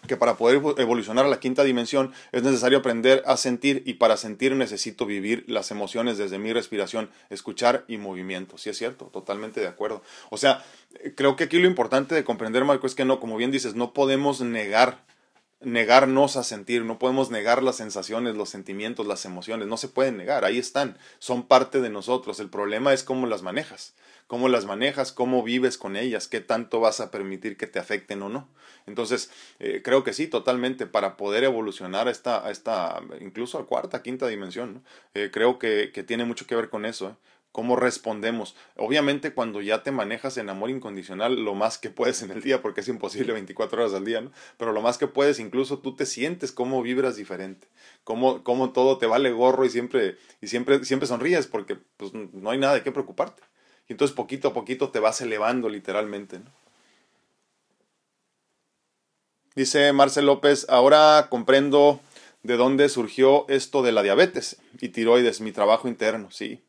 [0.07, 4.17] que para poder evolucionar a la quinta dimensión es necesario aprender a sentir y para
[4.17, 8.57] sentir necesito vivir las emociones desde mi respiración, escuchar y movimiento.
[8.57, 10.01] Sí es cierto, totalmente de acuerdo.
[10.29, 10.63] O sea,
[11.15, 13.93] creo que aquí lo importante de comprender, Marco, es que no, como bien dices, no
[13.93, 15.03] podemos negar
[15.61, 20.17] negarnos a sentir, no podemos negar las sensaciones, los sentimientos, las emociones, no se pueden
[20.17, 23.93] negar, ahí están, son parte de nosotros, el problema es cómo las manejas
[24.31, 28.21] cómo las manejas, cómo vives con ellas, qué tanto vas a permitir que te afecten
[28.21, 28.47] o no.
[28.87, 33.67] Entonces, eh, creo que sí, totalmente, para poder evolucionar a esta, a esta incluso a
[33.67, 37.09] cuarta, quinta dimensión, eh, creo que, que, tiene mucho que ver con eso.
[37.09, 37.13] ¿eh?
[37.51, 38.55] Cómo respondemos.
[38.77, 42.61] Obviamente cuando ya te manejas en amor incondicional lo más que puedes en el día,
[42.61, 44.31] porque es imposible 24 horas al día, ¿no?
[44.57, 47.67] Pero lo más que puedes, incluso tú te sientes cómo vibras diferente,
[48.03, 52.57] cómo, todo te vale gorro y siempre, y siempre, siempre sonríes, porque pues, no hay
[52.57, 53.43] nada de qué preocuparte.
[53.87, 56.39] Y entonces poquito a poquito te vas elevando literalmente.
[59.55, 61.99] Dice Marcel López, ahora comprendo
[62.43, 66.61] de dónde surgió esto de la diabetes y tiroides, mi trabajo interno, sí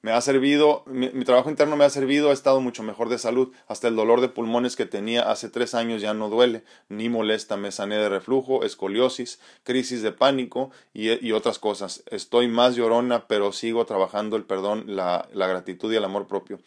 [0.00, 3.52] me ha servido, mi, trabajo interno me ha servido, he estado mucho mejor de salud,
[3.66, 7.56] hasta el dolor de pulmones que tenía hace tres años ya no duele, ni molesta,
[7.56, 12.04] me sané de reflujo, escoliosis, crisis de pánico y, otras cosas.
[12.10, 16.60] Estoy más llorona, pero sigo trabajando el perdón, la, gratitud y el amor propio.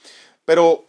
[0.45, 0.85] Pero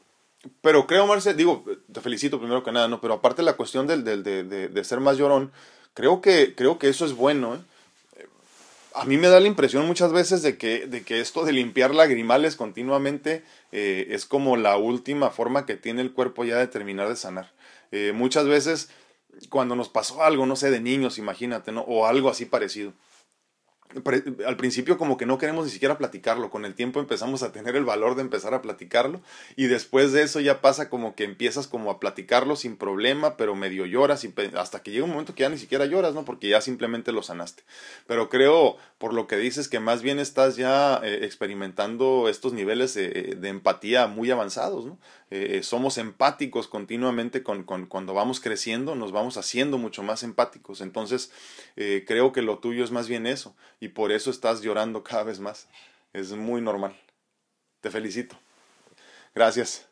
[0.60, 3.00] pero creo, Marce, digo, te felicito primero que nada, ¿no?
[3.00, 5.52] Pero aparte la cuestión del, del, de, de, ser más llorón,
[5.94, 7.58] creo que, creo que eso es bueno, ¿eh?
[8.94, 11.94] A mí me da la impresión muchas veces de que, de que esto de limpiar
[11.94, 17.08] lagrimales continuamente eh, es como la última forma que tiene el cuerpo ya de terminar
[17.08, 17.52] de sanar.
[17.90, 18.90] Eh, muchas veces
[19.48, 21.82] cuando nos pasó algo, no sé, de niños, imagínate, ¿no?
[21.82, 22.92] O algo así parecido
[24.46, 27.76] al principio como que no queremos ni siquiera platicarlo, con el tiempo empezamos a tener
[27.76, 29.20] el valor de empezar a platicarlo
[29.56, 33.54] y después de eso ya pasa como que empiezas como a platicarlo sin problema, pero
[33.54, 34.26] medio lloras
[34.56, 36.24] hasta que llega un momento que ya ni siquiera lloras, ¿no?
[36.24, 37.62] Porque ya simplemente lo sanaste.
[38.06, 42.94] Pero creo, por lo que dices, que más bien estás ya eh, experimentando estos niveles
[42.94, 44.98] de empatía muy avanzados, ¿no?
[45.34, 50.24] Eh, eh, somos empáticos continuamente con, con, cuando vamos creciendo, nos vamos haciendo mucho más
[50.24, 50.82] empáticos.
[50.82, 51.32] Entonces,
[51.76, 55.22] eh, creo que lo tuyo es más bien eso, y por eso estás llorando cada
[55.22, 55.68] vez más.
[56.12, 56.94] Es muy normal.
[57.80, 58.38] Te felicito.
[59.34, 59.88] Gracias.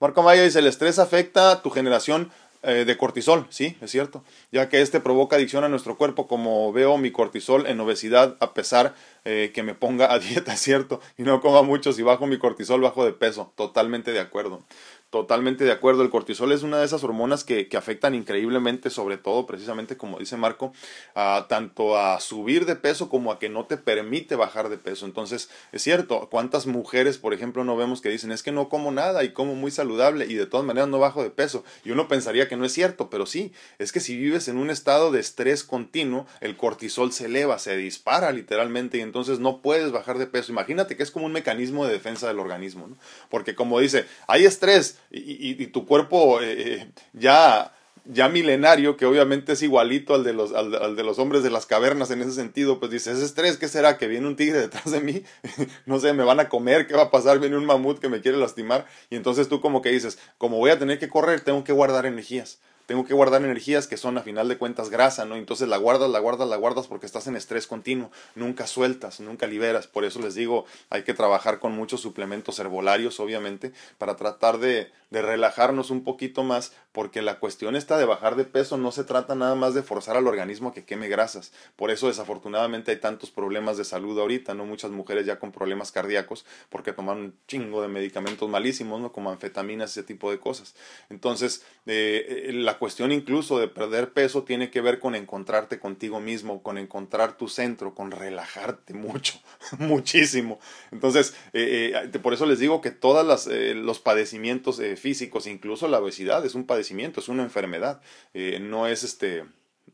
[0.00, 2.32] Marco Maya dice, el estrés afecta a tu generación
[2.66, 6.72] eh, de cortisol, sí, es cierto, ya que este provoca adicción a nuestro cuerpo, como
[6.72, 11.22] veo mi cortisol en obesidad, a pesar eh, que me ponga a dieta, cierto, y
[11.22, 14.62] no coma mucho, si bajo mi cortisol, bajo de peso, totalmente de acuerdo.
[15.10, 16.02] Totalmente de acuerdo.
[16.02, 20.18] El cortisol es una de esas hormonas que, que afectan increíblemente, sobre todo, precisamente como
[20.18, 20.72] dice Marco,
[21.48, 25.06] tanto a subir de peso como a que no te permite bajar de peso.
[25.06, 28.90] Entonces, es cierto, ¿cuántas mujeres, por ejemplo, no vemos que dicen es que no como
[28.90, 31.62] nada y como muy saludable y de todas maneras no bajo de peso?
[31.84, 34.68] Y uno pensaría que no es cierto, pero sí, es que si vives en un
[34.68, 39.92] estado de estrés continuo, el cortisol se eleva, se dispara literalmente y entonces no puedes
[39.92, 40.50] bajar de peso.
[40.50, 42.96] Imagínate que es como un mecanismo de defensa del organismo, ¿no?
[43.30, 49.52] Porque como dice, hay estrés, y, tu cuerpo eh, eh, ya, ya milenario, que obviamente
[49.52, 52.80] es igualito al de, los, al, de los hombres de las cavernas en ese sentido,
[52.80, 53.98] pues dices, ese estrés, ¿qué será?
[53.98, 55.22] ¿Que viene un tigre detrás de mí?
[55.86, 57.38] no sé, me van a comer, ¿qué va a pasar?
[57.38, 58.86] Viene un mamut que me quiere lastimar.
[59.10, 62.06] Y entonces tú como que dices, como voy a tener que correr, tengo que guardar
[62.06, 65.36] energías tengo que guardar energías que son a final de cuentas grasa, ¿no?
[65.36, 69.46] Entonces la guardas, la guardas, la guardas porque estás en estrés continuo, nunca sueltas, nunca
[69.46, 69.86] liberas.
[69.86, 74.90] Por eso les digo, hay que trabajar con muchos suplementos herbolarios, obviamente, para tratar de,
[75.10, 79.04] de relajarnos un poquito más, porque la cuestión está de bajar de peso no se
[79.04, 81.52] trata nada más de forzar al organismo a que queme grasas.
[81.76, 84.66] Por eso desafortunadamente hay tantos problemas de salud ahorita, ¿no?
[84.66, 89.12] Muchas mujeres ya con problemas cardíacos porque toman un chingo de medicamentos malísimos, ¿no?
[89.12, 90.74] Como anfetaminas, ese tipo de cosas.
[91.10, 96.62] Entonces, eh, la cuestión incluso de perder peso tiene que ver con encontrarte contigo mismo,
[96.62, 99.40] con encontrar tu centro, con relajarte mucho,
[99.78, 100.58] muchísimo.
[100.90, 105.98] Entonces, eh, eh, por eso les digo que todos eh, los padecimientos físicos, incluso la
[105.98, 108.00] obesidad, es un padecimiento, es una enfermedad,
[108.60, 109.44] no es este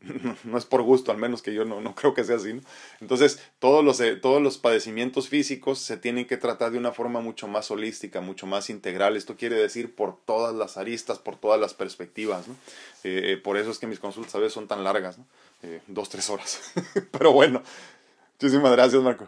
[0.43, 2.59] no es por gusto, al menos que yo no, no creo que sea así.
[2.99, 7.21] Entonces, todos los, eh, todos los padecimientos físicos se tienen que tratar de una forma
[7.21, 9.15] mucho más holística, mucho más integral.
[9.15, 12.47] Esto quiere decir por todas las aristas, por todas las perspectivas.
[12.47, 12.55] ¿no?
[13.03, 15.25] Eh, por eso es que mis consultas a veces son tan largas, ¿no?
[15.63, 16.59] Eh, dos, tres horas.
[17.11, 17.61] Pero bueno,
[18.39, 19.27] muchísimas gracias, Marco.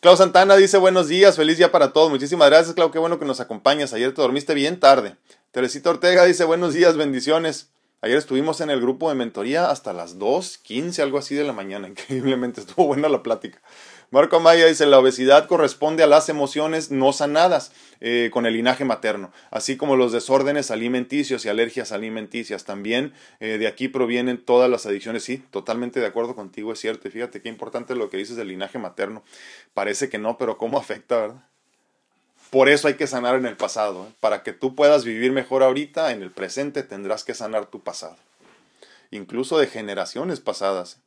[0.00, 2.10] Clau Santana dice buenos días, feliz día para todos.
[2.10, 3.92] Muchísimas gracias, Clau, qué bueno que nos acompañas.
[3.92, 5.16] Ayer te dormiste bien tarde.
[5.50, 7.73] Teresita Ortega dice buenos días, bendiciones.
[8.04, 11.88] Ayer estuvimos en el grupo de mentoría hasta las 2.15, algo así de la mañana.
[11.88, 13.62] Increíblemente estuvo buena la plática.
[14.10, 18.84] Marco Amaya dice, la obesidad corresponde a las emociones no sanadas eh, con el linaje
[18.84, 22.66] materno, así como los desórdenes alimenticios y alergias alimenticias.
[22.66, 25.24] También eh, de aquí provienen todas las adicciones.
[25.24, 27.08] Sí, totalmente de acuerdo contigo, es cierto.
[27.08, 29.24] Y fíjate qué importante lo que dices del linaje materno.
[29.72, 31.53] Parece que no, pero cómo afecta, ¿verdad?
[32.54, 34.06] Por eso hay que sanar en el pasado.
[34.06, 34.12] ¿eh?
[34.20, 38.16] Para que tú puedas vivir mejor ahorita, en el presente tendrás que sanar tu pasado.
[39.10, 40.98] Incluso de generaciones pasadas.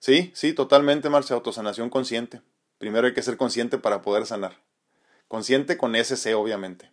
[0.00, 2.40] Sí, sí, totalmente, Marcia, autosanación consciente.
[2.78, 4.56] Primero hay que ser consciente para poder sanar.
[5.28, 6.90] Consciente con SC, obviamente.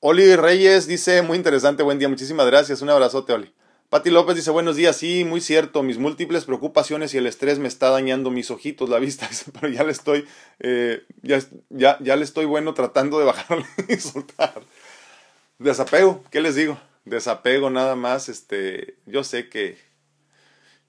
[0.00, 3.54] Oli Reyes dice, muy interesante, buen día, muchísimas gracias, un abrazote, Oli.
[3.88, 7.68] Pati López dice, buenos días, sí, muy cierto, mis múltiples preocupaciones y el estrés me
[7.68, 10.26] está dañando mis ojitos, la vista, pero ya le estoy,
[10.58, 14.62] eh, ya, ya, ya le estoy bueno tratando de bajarle y soltar.
[15.58, 16.78] Desapego, ¿qué les digo?
[17.06, 19.78] Desapego nada más, este, yo sé que,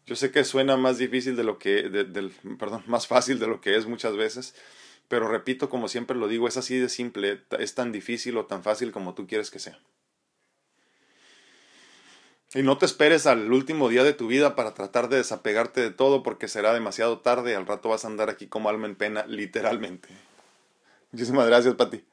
[0.05, 3.61] yo sé que suena más difícil de lo que, del, perdón, más fácil de lo
[3.61, 4.55] que es muchas veces,
[5.07, 8.61] pero repito, como siempre lo digo, es así de simple, es tan difícil o tan
[8.61, 9.79] fácil como tú quieres que sea.
[12.53, 15.91] Y no te esperes al último día de tu vida para tratar de desapegarte de
[15.91, 18.95] todo porque será demasiado tarde y al rato vas a andar aquí como alma en
[18.95, 20.09] pena, literalmente.
[21.11, 22.03] Muchísimas gracias, Pati.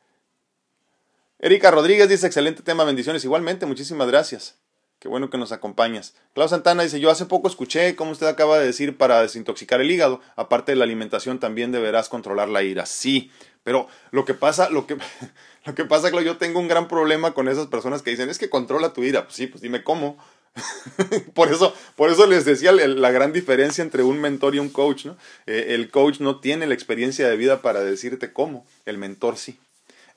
[1.38, 3.24] Erika Rodríguez dice, excelente tema, bendiciones.
[3.24, 4.58] Igualmente, muchísimas gracias.
[4.98, 6.14] Qué bueno que nos acompañas.
[6.34, 9.90] Klaus Santana dice, yo hace poco escuché, como usted acaba de decir, para desintoxicar el
[9.90, 12.86] hígado, aparte de la alimentación, también deberás controlar la ira.
[12.86, 13.30] Sí,
[13.66, 14.96] pero lo que pasa, lo que,
[15.66, 18.38] lo que pasa, que yo tengo un gran problema con esas personas que dicen, es
[18.38, 19.24] que controla tu ira.
[19.24, 20.18] Pues sí, pues dime cómo.
[21.34, 25.06] por, eso, por eso les decía la gran diferencia entre un mentor y un coach.
[25.06, 25.16] ¿no?
[25.46, 29.58] Eh, el coach no tiene la experiencia de vida para decirte cómo, el mentor sí.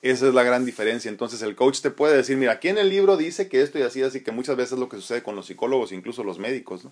[0.01, 1.09] Esa es la gran diferencia.
[1.09, 3.81] Entonces el coach te puede decir, mira, aquí en el libro dice que esto y
[3.81, 6.87] así, así que muchas veces es lo que sucede con los psicólogos, incluso los médicos.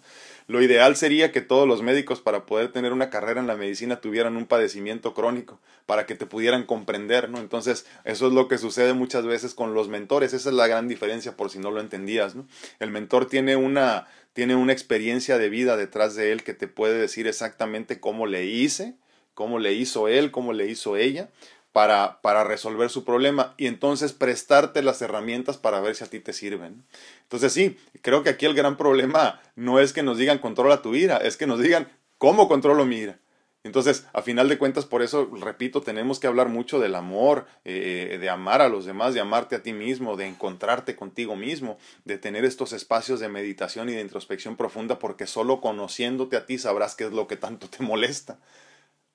[0.48, 4.02] Lo ideal sería que todos los médicos para poder tener una carrera en la medicina
[4.02, 7.40] tuvieran un padecimiento crónico, para que te pudieran comprender, ¿no?
[7.40, 10.34] Entonces eso es lo que sucede muchas veces con los mentores.
[10.34, 12.36] Esa es la gran diferencia por si no lo entendías.
[12.36, 12.46] ¿no?
[12.80, 16.98] El mentor tiene una, tiene una experiencia de vida detrás de él que te puede
[16.98, 18.96] decir exactamente cómo le hice,
[19.34, 21.30] cómo le hizo él, cómo le hizo ella,
[21.78, 26.34] para, resolver su problema y entonces prestarte las herramientas para ver si a ti te
[26.34, 26.84] sirven.
[27.22, 30.96] Entonces sí, creo que aquí el gran problema no es que nos digan controla tu
[30.96, 31.88] ira, es que nos digan
[32.18, 33.20] cómo controlo mi ira.
[33.64, 38.18] Entonces, a final de cuentas, por eso, repito, tenemos que hablar mucho del amor, eh,
[38.20, 42.18] de amar a los demás, de amarte a ti mismo, de encontrarte contigo mismo, de
[42.18, 46.96] tener estos espacios de meditación y de introspección profunda, porque solo conociéndote a ti sabrás
[46.96, 48.40] qué es lo que tanto te molesta.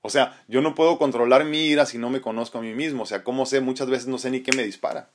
[0.03, 3.05] O sea, yo no puedo controlar mi ira si no me conozco a mí mismo.
[3.05, 3.61] O sea, ¿cómo sé?
[3.61, 5.09] Muchas veces no sé ni qué me dispara.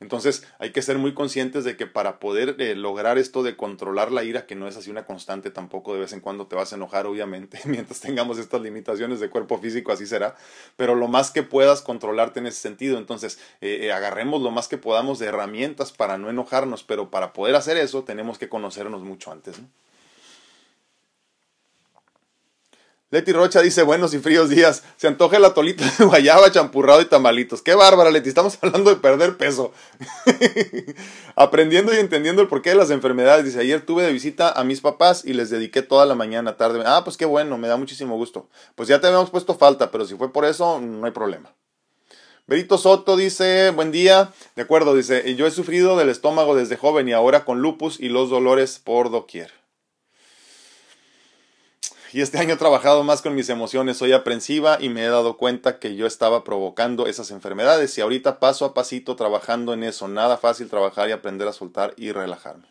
[0.00, 4.12] Entonces hay que ser muy conscientes de que para poder eh, lograr esto de controlar
[4.12, 6.72] la ira, que no es así una constante tampoco, de vez en cuando te vas
[6.72, 10.36] a enojar, obviamente, mientras tengamos estas limitaciones de cuerpo físico, así será,
[10.76, 12.98] pero lo más que puedas controlarte en ese sentido.
[12.98, 17.32] Entonces eh, eh, agarremos lo más que podamos de herramientas para no enojarnos, pero para
[17.32, 19.60] poder hacer eso tenemos que conocernos mucho antes.
[19.60, 19.68] ¿no?
[23.14, 24.82] Leti Rocha dice, buenos y fríos días.
[24.96, 27.62] Se antoja el atolito de guayaba, champurrado y tamalitos.
[27.62, 28.28] Qué bárbara, Leti.
[28.28, 29.72] Estamos hablando de perder peso.
[31.36, 33.44] Aprendiendo y entendiendo el porqué de las enfermedades.
[33.44, 36.82] Dice, ayer tuve de visita a mis papás y les dediqué toda la mañana, tarde.
[36.84, 38.48] Ah, pues qué bueno, me da muchísimo gusto.
[38.74, 41.54] Pues ya te habíamos puesto falta, pero si fue por eso, no hay problema.
[42.48, 44.32] Berito Soto dice, buen día.
[44.56, 48.08] De acuerdo, dice, yo he sufrido del estómago desde joven y ahora con lupus y
[48.08, 49.63] los dolores por doquier.
[52.14, 55.36] Y este año he trabajado más con mis emociones, soy aprensiva y me he dado
[55.36, 60.06] cuenta que yo estaba provocando esas enfermedades y ahorita paso a pasito trabajando en eso.
[60.06, 62.68] Nada fácil trabajar y aprender a soltar y relajarme.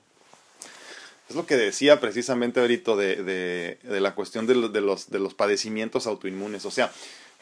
[1.27, 2.77] Es lo que decía precisamente de,
[3.17, 6.63] de, de la cuestión de, de, los, de los padecimientos autoinmunes.
[6.65, 6.89] O sea,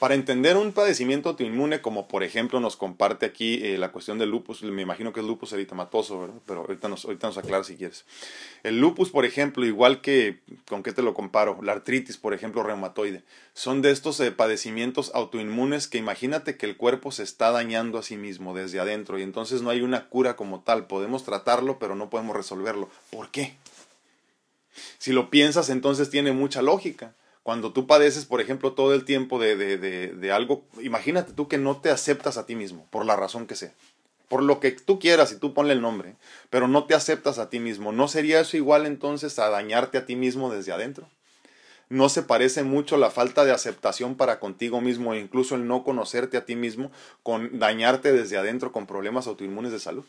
[0.02, 4.32] para entender un padecimiento autoinmune, como por ejemplo nos comparte aquí eh, la cuestión del
[4.32, 8.06] lupus, me imagino que es lupus eritematoso, pero ahorita nos, ahorita nos aclara si quieres.
[8.64, 11.60] El lupus, por ejemplo, igual que, ¿con qué te lo comparo?
[11.62, 13.22] La artritis, por ejemplo, reumatoide,
[13.54, 18.04] son de estos eh, padecimientos autoinmunes que imagínate que el cuerpo se está dañando a
[18.04, 20.88] sí mismo desde adentro y entonces no hay una cura como tal.
[20.88, 22.90] Podemos tratarlo, pero no podemos resolverlo.
[23.12, 23.56] ¿Por qué?
[24.98, 27.14] Si lo piensas, entonces tiene mucha lógica
[27.44, 31.58] cuando tú padeces, por ejemplo, todo el tiempo de, de, de, algo, imagínate tú que
[31.58, 33.74] no te aceptas a ti mismo, por la razón que sea.
[34.28, 36.16] Por lo que tú quieras y tú ponle el nombre,
[36.50, 37.92] pero no te aceptas a ti mismo.
[37.92, 41.10] ¿No sería eso igual entonces a dañarte a ti mismo desde adentro?
[41.90, 45.84] ¿No se parece mucho la falta de aceptación para contigo mismo e incluso el no
[45.84, 46.92] conocerte a ti mismo
[47.24, 50.06] con dañarte desde adentro con problemas autoinmunes de salud?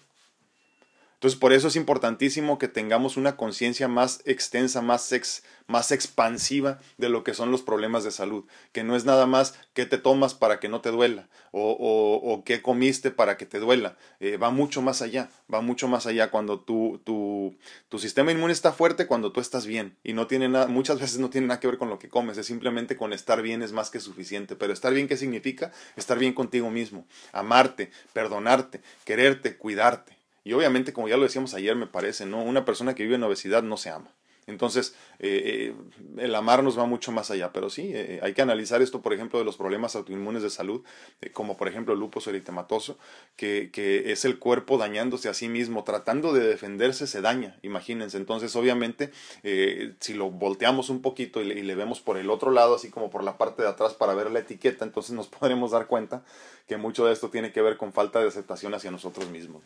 [1.22, 6.80] Entonces, por eso es importantísimo que tengamos una conciencia más extensa, más, ex, más expansiva
[6.98, 9.98] de lo que son los problemas de salud, que no es nada más qué te
[9.98, 13.96] tomas para que no te duela o, o, o qué comiste para que te duela,
[14.18, 17.56] eh, va mucho más allá, va mucho más allá cuando tu, tu,
[17.88, 21.20] tu sistema inmune está fuerte, cuando tú estás bien y no tiene nada, muchas veces
[21.20, 23.70] no tiene nada que ver con lo que comes, es simplemente con estar bien es
[23.70, 25.70] más que suficiente, pero estar bien, ¿qué significa?
[25.94, 30.21] Estar bien contigo mismo, amarte, perdonarte, quererte, cuidarte.
[30.44, 32.42] Y obviamente, como ya lo decíamos ayer, me parece, ¿no?
[32.42, 34.12] Una persona que vive en obesidad no se ama.
[34.46, 35.74] Entonces, eh, eh,
[36.18, 39.44] el va mucho más allá, pero sí, eh, hay que analizar esto, por ejemplo, de
[39.44, 40.82] los problemas autoinmunes de salud,
[41.20, 42.98] eh, como por ejemplo el lupus eritematoso,
[43.36, 48.16] que, que, es el cuerpo dañándose a sí mismo, tratando de defenderse, se daña, imagínense.
[48.16, 49.12] Entonces, obviamente,
[49.44, 52.74] eh, si lo volteamos un poquito y le, y le, vemos por el otro lado,
[52.74, 55.86] así como por la parte de atrás para ver la etiqueta, entonces nos podremos dar
[55.86, 56.24] cuenta
[56.66, 59.62] que mucho de esto tiene que ver con falta de aceptación hacia nosotros mismos.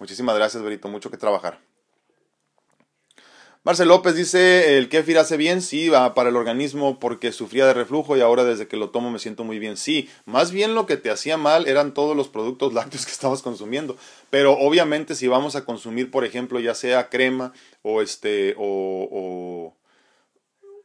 [0.00, 0.88] Muchísimas gracias, Berito.
[0.88, 1.60] Mucho que trabajar.
[3.62, 8.16] Marcel López dice, el kéfir hace bien, sí, para el organismo porque sufría de reflujo
[8.16, 9.76] y ahora desde que lo tomo me siento muy bien.
[9.76, 13.42] Sí, más bien lo que te hacía mal eran todos los productos lácteos que estabas
[13.42, 13.98] consumiendo.
[14.30, 19.76] Pero obviamente si vamos a consumir, por ejemplo, ya sea crema o este, o, o,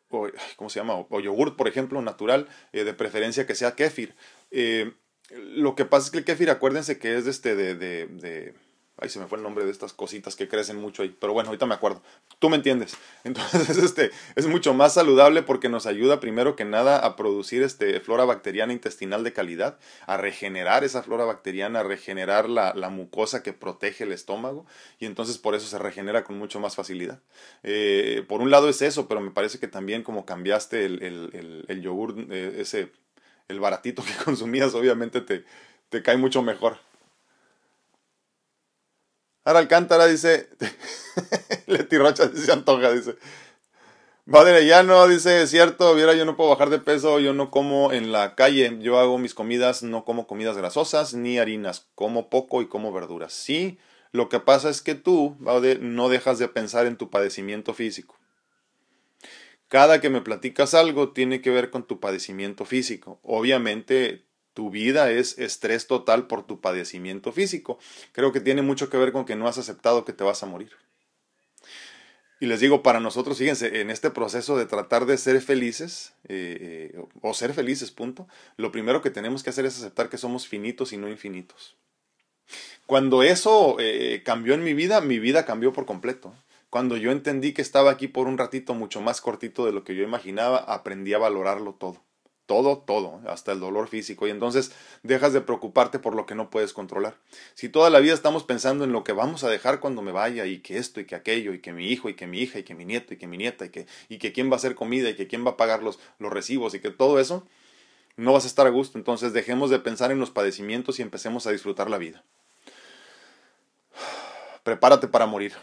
[0.09, 0.95] o ¿cómo se llama?
[0.95, 4.13] O, o yogurt, por ejemplo, natural, eh, de preferencia que sea kéfir.
[4.51, 4.91] Eh,
[5.29, 8.64] lo que pasa es que el kéfir, acuérdense que es este de, de, de
[8.97, 11.13] Ay, se me fue el nombre de estas cositas que crecen mucho ahí.
[11.19, 12.01] Pero bueno, ahorita me acuerdo.
[12.39, 12.95] Tú me entiendes.
[13.25, 17.99] Entonces, este es mucho más saludable porque nos ayuda primero que nada a producir este
[17.99, 19.77] flora bacteriana intestinal de calidad,
[20.07, 24.65] a regenerar esa flora bacteriana, a regenerar la, la mucosa que protege el estómago.
[24.97, 27.19] Y entonces por eso se regenera con mucho más facilidad.
[27.63, 31.81] Eh, por un lado es eso, pero me parece que también como cambiaste el, el,
[31.81, 32.93] yogur, eh, ese,
[33.49, 35.43] el baratito que consumías, obviamente te,
[35.89, 36.77] te cae mucho mejor.
[39.45, 40.49] Ahora Alcántara dice,
[41.67, 43.15] Leti Rocha se antoja, dice.
[44.29, 47.51] Padre, ya no, dice, es cierto, viera, yo no puedo bajar de peso, yo no
[47.51, 52.31] como en la calle, yo hago mis comidas, no como comidas grasosas ni harinas, como
[52.31, 53.33] poco y como verduras.
[53.33, 53.77] Sí,
[54.11, 58.17] lo que pasa es que tú, Baude, no dejas de pensar en tu padecimiento físico.
[59.67, 63.19] Cada que me platicas algo tiene que ver con tu padecimiento físico.
[63.21, 64.25] Obviamente
[64.55, 67.77] tu vida es estrés total por tu padecimiento físico.
[68.13, 70.45] Creo que tiene mucho que ver con que no has aceptado que te vas a
[70.45, 70.71] morir.
[72.39, 76.91] Y les digo, para nosotros, fíjense, en este proceso de tratar de ser felices, eh,
[76.95, 80.47] eh, o ser felices, punto, lo primero que tenemos que hacer es aceptar que somos
[80.47, 81.75] finitos y no infinitos.
[82.85, 86.33] Cuando eso eh, cambió en mi vida, mi vida cambió por completo.
[86.69, 89.95] Cuando yo entendí que estaba aquí por un ratito mucho más cortito de lo que
[89.95, 92.05] yo imaginaba, aprendí a valorarlo todo
[92.45, 94.27] todo, todo, hasta el dolor físico.
[94.27, 94.71] Y entonces
[95.03, 97.15] dejas de preocuparte por lo que no puedes controlar.
[97.53, 100.45] Si toda la vida estamos pensando en lo que vamos a dejar cuando me vaya,
[100.45, 102.63] y que esto, y que aquello, y que mi hijo, y que mi hija, y
[102.63, 104.75] que mi nieto, y que mi nieta, y que, y que quién va a hacer
[104.75, 107.45] comida, y que quién va a pagar los, los recibos, y que todo eso,
[108.17, 108.97] no vas a estar a gusto.
[108.97, 112.23] Entonces dejemos de pensar en los padecimientos y empecemos a disfrutar la vida.
[114.63, 115.53] Prepárate para morir.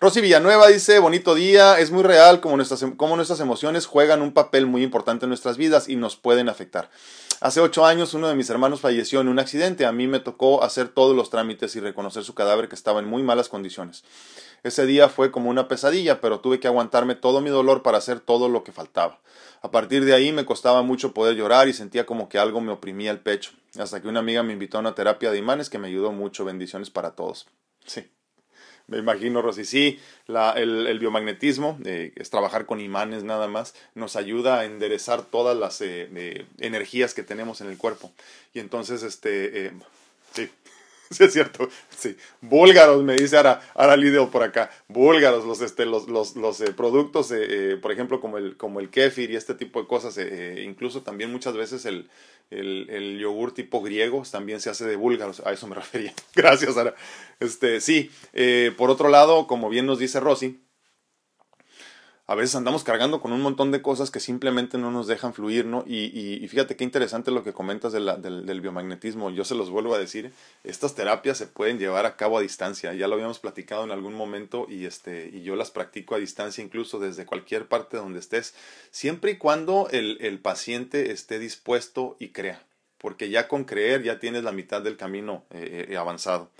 [0.00, 4.32] Rosy Villanueva dice, bonito día, es muy real como nuestras, em, nuestras emociones juegan un
[4.32, 6.90] papel muy importante en nuestras vidas y nos pueden afectar.
[7.40, 10.64] Hace ocho años uno de mis hermanos falleció en un accidente, a mí me tocó
[10.64, 14.02] hacer todos los trámites y reconocer su cadáver que estaba en muy malas condiciones.
[14.64, 18.18] Ese día fue como una pesadilla, pero tuve que aguantarme todo mi dolor para hacer
[18.18, 19.20] todo lo que faltaba.
[19.62, 22.72] A partir de ahí me costaba mucho poder llorar y sentía como que algo me
[22.72, 25.78] oprimía el pecho, hasta que una amiga me invitó a una terapia de imanes que
[25.78, 26.44] me ayudó mucho.
[26.44, 27.46] Bendiciones para todos.
[27.86, 28.10] Sí.
[28.86, 29.64] Me imagino, Rosy.
[29.64, 35.22] Sí, la, el, biomagnetismo, eh, es trabajar con imanes nada más, nos ayuda a enderezar
[35.22, 38.12] todas las eh, eh, energías que tenemos en el cuerpo.
[38.52, 39.72] Y entonces, este,
[40.32, 40.50] sí,
[41.14, 42.16] sí es cierto, sí.
[42.40, 44.70] Búlgaros, me dice ahora, ahora Lidl por acá.
[44.88, 47.32] Búlgaros, los, este, los, los, los productos,
[47.80, 50.18] por ejemplo, como el, como el kéfir y este tipo de cosas,
[50.62, 52.08] incluso también muchas veces el,
[52.50, 56.12] el, yogur tipo griego también se hace de búlgaros, a eso me refería.
[56.34, 56.94] Gracias, Sara.
[57.40, 60.60] Este, sí, eh, por otro lado, como bien nos dice Rosy,
[62.26, 65.66] a veces andamos cargando con un montón de cosas que simplemente no nos dejan fluir,
[65.66, 65.84] ¿no?
[65.86, 69.28] Y, y, fíjate qué interesante lo que comentas del, del, biomagnetismo.
[69.28, 72.94] Yo se los vuelvo a decir, estas terapias se pueden llevar a cabo a distancia.
[72.94, 76.64] Ya lo habíamos platicado en algún momento y, este, y yo las practico a distancia
[76.64, 78.54] incluso desde cualquier parte donde estés,
[78.90, 82.62] siempre y cuando el, el paciente esté dispuesto y crea.
[82.96, 86.50] Porque ya con creer ya tienes la mitad del camino eh, eh, avanzado.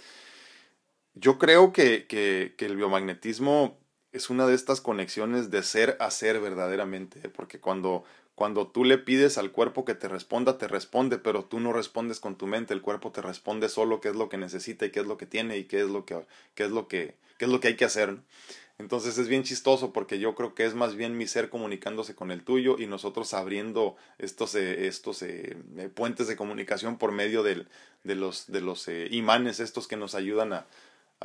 [1.14, 3.78] Yo creo que, que, que el biomagnetismo
[4.14, 7.28] es una de estas conexiones de ser a ser verdaderamente, ¿eh?
[7.28, 8.04] porque cuando,
[8.36, 12.20] cuando tú le pides al cuerpo que te responda, te responde, pero tú no respondes
[12.20, 15.00] con tu mente, el cuerpo te responde solo qué es lo que necesita y qué
[15.00, 17.50] es lo que tiene y qué es lo que, qué es lo que, qué es
[17.50, 18.16] lo que hay que hacer.
[18.78, 22.30] Entonces es bien chistoso porque yo creo que es más bien mi ser comunicándose con
[22.30, 25.56] el tuyo y nosotros abriendo estos, eh, estos eh,
[25.94, 27.66] puentes de comunicación por medio del,
[28.04, 30.66] de los, de los imanes estos que nos ayudan a,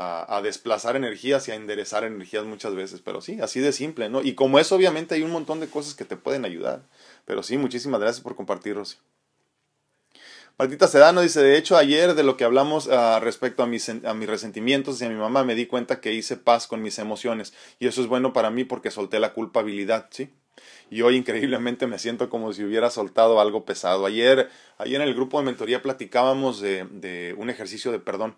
[0.01, 4.21] a, desplazar energías y a enderezar energías muchas veces, pero sí, así de simple, ¿no?
[4.21, 6.83] Y como eso, obviamente hay un montón de cosas que te pueden ayudar,
[7.25, 8.95] pero sí, muchísimas gracias por compartir, Rosy.
[10.57, 14.13] Martita Sedano dice, de hecho, ayer de lo que hablamos uh, respecto a mis, a
[14.13, 18.01] resentimientos hacia mi mamá, me di cuenta que hice paz con mis emociones y eso
[18.01, 20.29] es bueno para mí porque solté la culpabilidad, ¿sí?
[20.89, 24.05] Y hoy increíblemente me siento como si hubiera soltado algo pesado.
[24.05, 28.35] Ayer, ayer en el grupo de mentoría platicábamos de, de un ejercicio de perdón.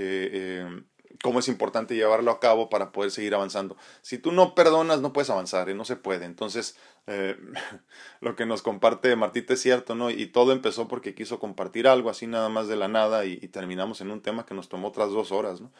[0.00, 0.82] Eh, eh,
[1.22, 3.76] cómo es importante llevarlo a cabo para poder seguir avanzando.
[4.02, 6.24] Si tú no perdonas, no puedes avanzar, y no se puede.
[6.24, 7.36] Entonces, eh,
[8.20, 10.10] lo que nos comparte Martita es cierto, ¿no?
[10.10, 13.48] Y todo empezó porque quiso compartir algo así nada más de la nada y, y
[13.48, 15.70] terminamos en un tema que nos tomó otras dos horas, ¿no?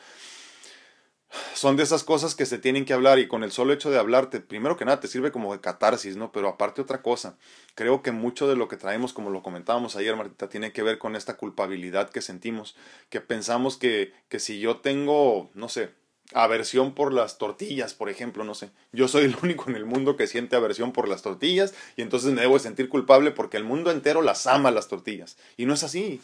[1.54, 3.98] Son de esas cosas que se tienen que hablar y con el solo hecho de
[3.98, 6.32] hablarte, primero que nada te sirve como de catarsis, ¿no?
[6.32, 7.36] Pero aparte otra cosa,
[7.74, 10.98] creo que mucho de lo que traemos, como lo comentábamos ayer, Martita, tiene que ver
[10.98, 12.76] con esta culpabilidad que sentimos,
[13.10, 15.90] que pensamos que, que si yo tengo, no sé,
[16.34, 18.70] aversión por las tortillas, por ejemplo, no sé.
[18.92, 22.32] Yo soy el único en el mundo que siente aversión por las tortillas y entonces
[22.32, 25.36] me debo sentir culpable porque el mundo entero las ama las tortillas.
[25.56, 26.20] Y no es así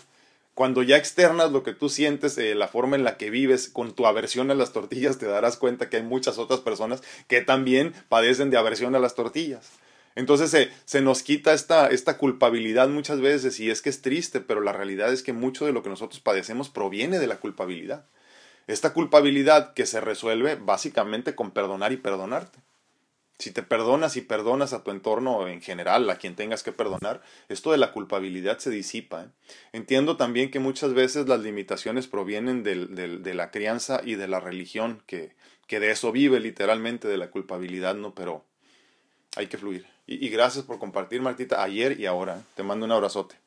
[0.55, 3.93] cuando ya externas lo que tú sientes, eh, la forma en la que vives con
[3.93, 7.93] tu aversión a las tortillas, te darás cuenta que hay muchas otras personas que también
[8.09, 9.73] padecen de aversión a las tortillas.
[10.17, 14.61] Entonces se, nos quita esta, esta culpabilidad muchas veces y es que es triste, pero
[14.61, 18.07] la realidad es que mucho de lo que nosotros padecemos proviene de la culpabilidad.
[18.69, 22.61] Esta culpabilidad que se resuelve básicamente con perdonar y perdonarte.
[23.39, 27.23] Si te perdonas y perdonas a tu entorno en general, a quien tengas que perdonar,
[27.49, 29.25] esto de la culpabilidad se disipa.
[29.25, 29.29] ¿eh?
[29.73, 35.03] Entiendo también que muchas veces las limitaciones provienen de la crianza y de la religión,
[35.07, 35.35] que,
[35.67, 38.15] que de eso vive literalmente, de la culpabilidad, ¿no?
[38.15, 38.45] Pero
[39.37, 39.87] hay que fluir.
[40.07, 42.39] Y, y gracias por compartir, Martita, ayer y ahora.
[42.39, 42.43] ¿eh?
[42.55, 43.44] Te mando un abrazote.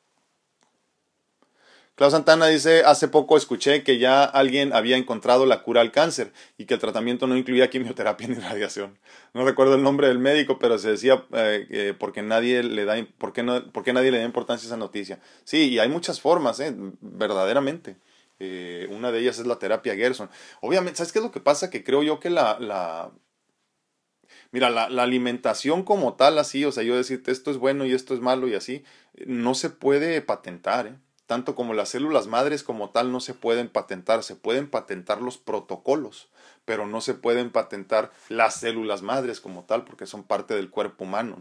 [1.98, 6.32] Klaus Santana dice, hace poco escuché que ya alguien había encontrado la cura al cáncer
[6.56, 8.96] y que el tratamiento no incluía quimioterapia ni radiación.
[9.34, 13.42] No recuerdo el nombre del médico, pero se decía eh, porque nadie le da, porque
[13.42, 15.18] no, porque nadie le da importancia a esa noticia.
[15.42, 17.96] Sí, y hay muchas formas, eh, verdaderamente.
[18.38, 20.30] Eh, una de ellas es la terapia Gerson.
[20.60, 21.68] Obviamente, ¿sabes qué es lo que pasa?
[21.68, 23.10] Que creo yo que la, la
[24.52, 27.92] Mira, la, la, alimentación como tal, así, o sea, yo decirte esto es bueno y
[27.92, 28.84] esto es malo y así,
[29.26, 31.07] no se puede patentar, ¿eh?
[31.28, 35.36] Tanto como las células madres como tal no se pueden patentar, se pueden patentar los
[35.36, 36.28] protocolos,
[36.64, 41.04] pero no se pueden patentar las células madres como tal porque son parte del cuerpo
[41.04, 41.36] humano.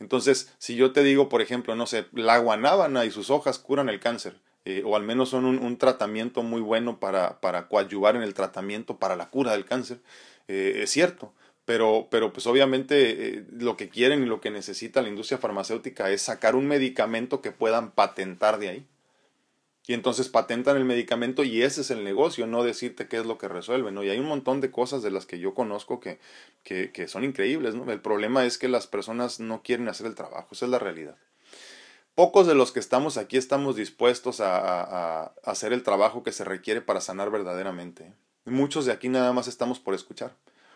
[0.00, 3.88] Entonces, si yo te digo, por ejemplo, no sé, la guanábana y sus hojas curan
[3.88, 8.22] el cáncer, eh, o al menos son un, tratamiento muy bueno para, para, coadyuvar en
[8.22, 9.98] el tratamiento para la cura del cáncer,
[10.46, 11.32] eh, es cierto.
[11.64, 16.10] Pero, pero pues obviamente eh, lo que quieren y lo que necesita la industria farmacéutica
[16.10, 18.86] es sacar un medicamento que puedan patentar de ahí.
[19.86, 23.38] Y entonces patentan el medicamento y ese es el negocio, no decirte qué es lo
[23.38, 24.02] que resuelve, ¿no?
[24.02, 26.18] Y hay un montón de cosas de las que yo conozco que,
[26.64, 27.90] que, son increíbles, ¿no?
[27.92, 31.16] El problema es que las personas no quieren hacer el trabajo, esa es la realidad.
[32.16, 36.32] Pocos de los que estamos aquí estamos dispuestos a, a, a hacer el trabajo que
[36.32, 38.12] se requiere para sanar verdaderamente.
[38.44, 40.34] Muchos de aquí nada más estamos por escuchar.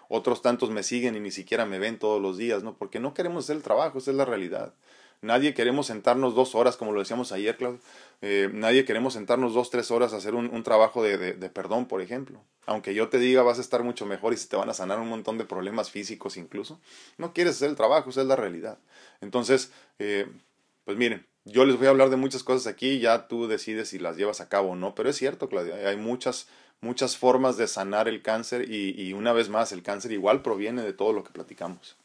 [0.08, 2.76] Otros tantos me siguen y ni siquiera me ven todos los días, ¿no?
[2.76, 4.74] Porque no queremos hacer el trabajo, esa es la realidad.
[5.22, 7.80] Nadie queremos sentarnos dos horas, como lo decíamos ayer, Claudio.
[8.22, 12.00] Eh, nadie queremos sentarnos dos, tres horas a hacer un, trabajo de, de, perdón, por
[12.00, 12.40] ejemplo.
[12.64, 14.98] Aunque yo te diga vas a estar mucho mejor y se te van a sanar
[14.98, 16.80] un montón de problemas físicos incluso.
[17.18, 18.78] No quieres hacer el trabajo, esa es la realidad.
[19.20, 20.26] Entonces, eh,
[20.86, 23.98] pues miren, yo les voy a hablar de muchas cosas aquí, ya tú decides si
[23.98, 26.48] las llevas a cabo o no, pero es cierto, Claudia, hay muchas,
[26.80, 30.82] muchas formas de sanar el cáncer y, y una vez más, el cáncer igual proviene
[30.82, 31.96] de todo lo que platicamos.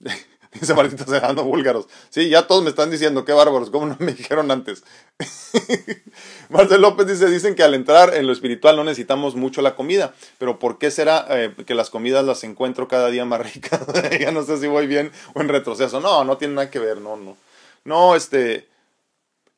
[0.60, 1.86] Dice Martita dando búlgaros.
[2.10, 4.84] Sí, ya todos me están diciendo, qué bárbaros, ¿cómo no me dijeron antes?
[6.48, 10.14] Marcel López dice, dicen que al entrar en lo espiritual no necesitamos mucho la comida,
[10.38, 13.80] pero ¿por qué será eh, que las comidas las encuentro cada día más ricas?
[14.20, 16.00] ya no sé si voy bien o en retroceso.
[16.00, 17.36] No, no tiene nada que ver, no, no.
[17.84, 18.68] No, este,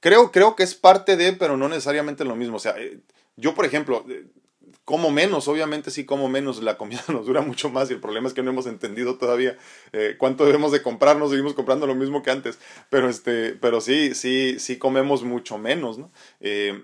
[0.00, 2.56] creo, creo que es parte de, pero no necesariamente lo mismo.
[2.56, 2.98] O sea, eh,
[3.36, 4.24] yo, por ejemplo, eh,
[4.90, 8.26] como menos, obviamente sí como menos, la comida nos dura mucho más y el problema
[8.26, 9.56] es que no hemos entendido todavía
[9.92, 13.80] eh, cuánto debemos de comprar, nos seguimos comprando lo mismo que antes, pero, este, pero
[13.80, 16.10] sí, sí, sí comemos mucho menos, ¿no?
[16.40, 16.82] Eh,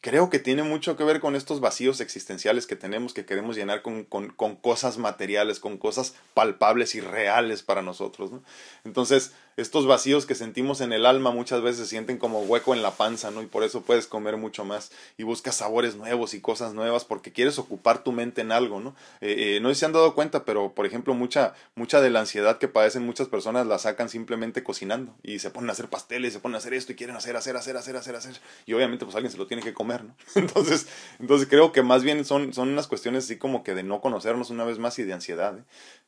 [0.00, 3.82] creo que tiene mucho que ver con estos vacíos existenciales que tenemos, que queremos llenar
[3.82, 8.42] con, con, con cosas materiales, con cosas palpables y reales para nosotros, ¿no?
[8.84, 12.82] Entonces, estos vacíos que sentimos en el alma muchas veces se sienten como hueco en
[12.82, 13.42] la panza, ¿no?
[13.42, 17.32] Y por eso puedes comer mucho más y buscas sabores nuevos y cosas nuevas porque
[17.32, 18.94] quieres ocupar tu mente en algo, ¿no?
[19.20, 22.10] Eh, eh, no sé si se han dado cuenta, pero por ejemplo, mucha, mucha de
[22.10, 25.88] la ansiedad que padecen muchas personas la sacan simplemente cocinando y se ponen a hacer
[25.88, 28.40] pasteles, se ponen a hacer esto y quieren hacer, hacer, hacer, hacer, hacer, hacer.
[28.66, 30.14] Y obviamente, pues alguien se lo tiene que comer, ¿no?
[30.34, 30.86] Entonces,
[31.18, 34.50] entonces creo que más bien son, son unas cuestiones así como que de no conocernos
[34.50, 35.58] una vez más y de ansiedad.
[35.58, 35.62] ¿eh?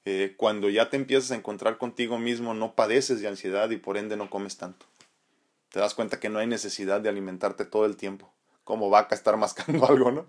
[0.07, 3.97] Eh, cuando ya te empiezas a encontrar contigo mismo, no padeces de ansiedad y por
[3.97, 4.87] ende no comes tanto.
[5.71, 8.33] Te das cuenta que no hay necesidad de alimentarte todo el tiempo,
[8.65, 10.27] como vaca estar mascando algo, ¿no?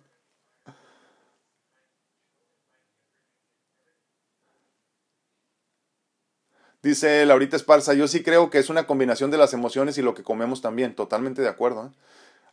[6.81, 10.13] Dice Laurita Esparza, yo sí creo que es una combinación de las emociones y lo
[10.13, 11.87] que comemos también, totalmente de acuerdo.
[11.87, 11.89] ¿eh?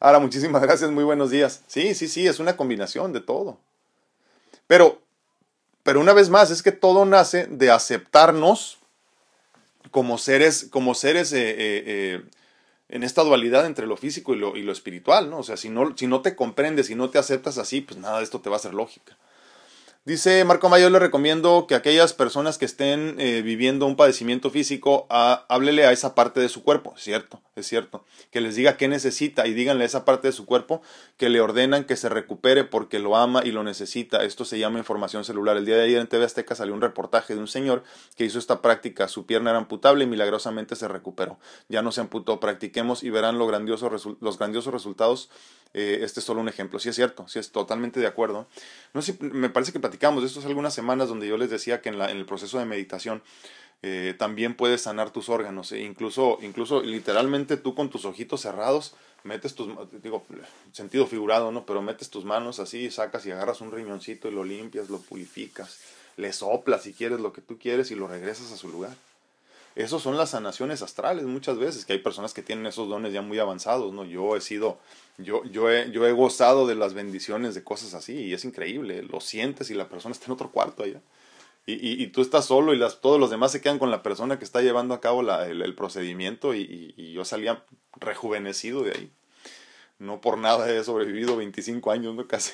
[0.01, 1.63] Ahora, muchísimas gracias, muy buenos días.
[1.67, 3.59] Sí, sí, sí, es una combinación de todo.
[4.67, 5.02] Pero
[5.83, 8.79] pero una vez más, es que todo nace de aceptarnos
[9.91, 12.23] como seres, como seres eh, eh, eh,
[12.89, 15.39] en esta dualidad entre lo físico y lo, y lo espiritual, ¿no?
[15.39, 18.19] O sea, si no, si no te comprendes, si no te aceptas así, pues nada
[18.19, 19.17] de esto te va a ser lógica.
[20.05, 25.07] Dice Marco Mayo, le recomiendo que aquellas personas que estén eh, viviendo un padecimiento físico,
[25.11, 28.89] a, háblele a esa parte de su cuerpo, cierto, es cierto, que les diga qué
[28.89, 30.83] necesita y díganle a esa parte de su cuerpo
[31.17, 34.25] que le ordenan que se recupere porque lo ama y lo necesita.
[34.25, 35.57] Esto se llama información celular.
[35.57, 37.85] El día de ayer en TV Azteca salió un reportaje de un señor
[38.17, 39.07] que hizo esta práctica.
[39.07, 41.39] Su pierna era amputable y milagrosamente se recuperó.
[41.69, 42.41] Ya no se amputó.
[42.41, 43.89] Practiquemos y verán lo grandioso,
[44.21, 45.31] los grandiosos resultados
[45.75, 46.79] eh, este es solo un ejemplo.
[46.79, 48.47] Sí es cierto, sí es totalmente de acuerdo.
[48.95, 51.81] No sé, me parece que platicamos de esto hace algunas semanas donde yo les decía
[51.81, 53.23] que en, la, en el proceso de meditación
[53.83, 55.73] eh, también puedes sanar tus órganos.
[55.73, 58.95] E incluso, incluso literalmente tú con tus ojitos cerrados
[59.25, 59.69] metes tus,
[60.03, 60.25] digo,
[60.73, 61.65] sentido figurado, ¿no?
[61.65, 65.81] Pero metes tus manos así, sacas y agarras un riñoncito y lo limpias, lo purificas,
[66.17, 68.95] le soplas si quieres lo que tú quieres y lo regresas a su lugar.
[69.75, 73.23] Esos son las sanaciones astrales muchas veces, que hay personas que tienen esos dones ya
[73.23, 74.05] muy avanzados, ¿no?
[74.05, 74.79] Yo he sido,
[75.19, 79.03] yo, yo, he, yo he gozado de las bendiciones de cosas así y es increíble,
[79.03, 81.01] lo sientes y la persona está en otro cuarto allá.
[81.65, 84.37] Y, y, tú estás solo y las, todos los demás se quedan con la persona
[84.37, 87.65] que está llevando a cabo la, el, el, procedimiento y, y, yo salía
[88.01, 89.13] rejuvenecido de ahí.
[90.01, 92.27] No por nada he sobrevivido 25 años, ¿no?
[92.27, 92.51] Casi.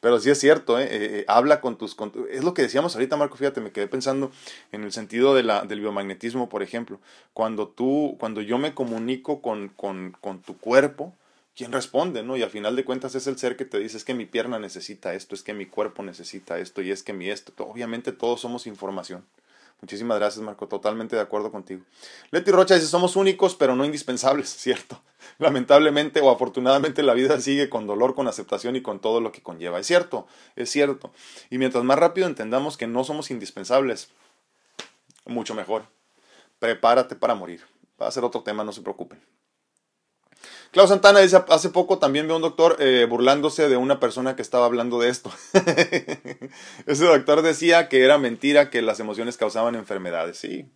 [0.00, 0.84] Pero sí es cierto, ¿eh?
[0.84, 0.88] Eh,
[1.20, 1.96] eh, habla con tus,
[2.30, 4.30] Es lo que decíamos ahorita, Marco, fíjate, me quedé pensando
[4.72, 6.98] en el sentido de la, del biomagnetismo, por ejemplo.
[7.34, 11.14] Cuando tú, cuando yo me comunico con, con, con tu cuerpo,
[11.54, 12.22] ¿quién responde?
[12.22, 12.36] ¿no?
[12.38, 14.58] Y al final de cuentas es el ser que te dice, es que mi pierna
[14.58, 17.52] necesita esto, es que mi cuerpo necesita esto y es que mi esto.
[17.58, 19.24] Obviamente todos somos información.
[19.80, 20.68] Muchísimas gracias, Marco.
[20.68, 21.82] Totalmente de acuerdo contigo.
[22.30, 25.00] Leti Rocha dice, somos únicos, pero no indispensables, ¿cierto?
[25.38, 29.42] Lamentablemente o afortunadamente la vida sigue con dolor, con aceptación y con todo lo que
[29.42, 29.78] conlleva.
[29.78, 30.26] Es cierto,
[30.56, 31.12] es cierto.
[31.48, 34.10] Y mientras más rápido entendamos que no somos indispensables,
[35.24, 35.84] mucho mejor.
[36.58, 37.62] Prepárate para morir.
[38.00, 39.20] Va a ser otro tema, no se preocupen.
[40.70, 44.42] Klaus Santana dice, hace poco también veo un doctor eh, burlándose de una persona que
[44.42, 45.32] estaba hablando de esto.
[46.86, 50.38] Ese doctor decía que era mentira que las emociones causaban enfermedades.
[50.38, 50.70] Sí.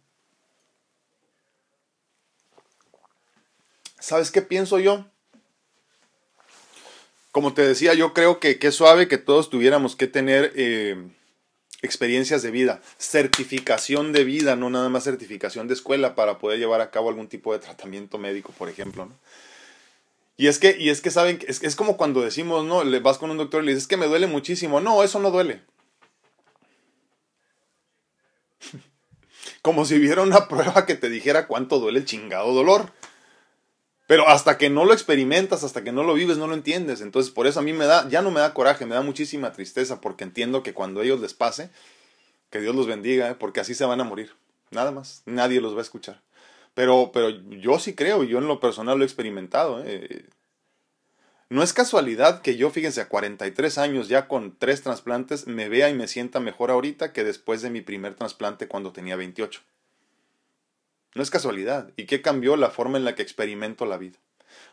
[4.01, 5.07] ¿Sabes qué pienso yo?
[7.31, 11.09] Como te decía, yo creo que qué suave que todos tuviéramos que tener eh,
[11.83, 16.81] experiencias de vida, certificación de vida, no nada más certificación de escuela para poder llevar
[16.81, 19.07] a cabo algún tipo de tratamiento médico, por ejemplo.
[19.07, 19.15] ¿no?
[20.37, 22.83] Y es que, y es que saben, es, es como cuando decimos, ¿no?
[22.83, 24.81] Le vas con un doctor y le dices, que me duele muchísimo.
[24.81, 25.63] No, eso no duele.
[29.63, 32.93] como si hubiera una prueba que te dijera cuánto duele el chingado dolor.
[34.07, 37.01] Pero hasta que no lo experimentas, hasta que no lo vives, no lo entiendes.
[37.01, 39.53] Entonces, por eso a mí me da, ya no me da coraje, me da muchísima
[39.53, 41.71] tristeza, porque entiendo que cuando a ellos les pase,
[42.51, 43.35] que Dios los bendiga, ¿eh?
[43.35, 44.33] porque así se van a morir.
[44.71, 45.23] Nada más.
[45.25, 46.21] Nadie los va a escuchar.
[46.75, 49.83] Pero, pero yo sí creo, yo en lo personal lo he experimentado.
[49.85, 50.27] ¿eh?
[51.49, 55.89] No es casualidad que yo, fíjense, a 43 años, ya con tres trasplantes, me vea
[55.89, 59.61] y me sienta mejor ahorita que después de mi primer trasplante cuando tenía 28.
[61.15, 61.93] No es casualidad.
[61.97, 62.57] ¿Y qué cambió?
[62.57, 64.19] La forma en la que experimento la vida.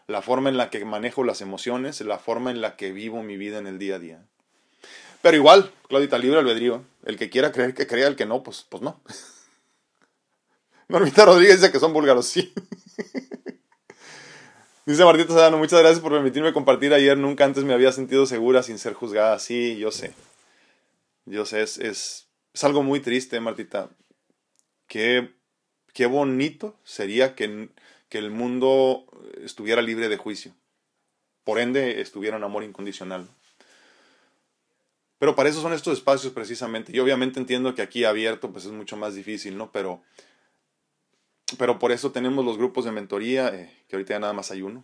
[0.07, 3.37] La forma en la que manejo las emociones, la forma en la que vivo mi
[3.37, 4.25] vida en el día a día.
[5.21, 6.83] Pero igual, Claudita, libre albedrío.
[7.05, 9.01] El que quiera creer que crea, el que no, pues, pues no.
[10.91, 12.53] Normita Rodríguez dice que son búlgaros, sí.
[14.85, 17.17] dice Martita Sedano, muchas gracias por permitirme compartir ayer.
[17.17, 19.39] Nunca antes me había sentido segura sin ser juzgada.
[19.39, 20.13] Sí, yo sé.
[21.25, 23.89] Yo sé, es, es, es algo muy triste, Martita.
[24.87, 25.33] Qué,
[25.93, 27.69] qué bonito sería que,
[28.09, 29.05] que el mundo
[29.41, 30.53] estuviera libre de juicio.
[31.45, 33.29] Por ende, estuviera un amor incondicional.
[35.19, 36.91] Pero para eso son estos espacios precisamente.
[36.93, 39.71] Y obviamente entiendo que aquí abierto pues es mucho más difícil, ¿no?
[39.71, 40.03] Pero
[41.57, 44.61] pero por eso tenemos los grupos de mentoría, eh, que ahorita ya nada más hay
[44.61, 44.83] uno,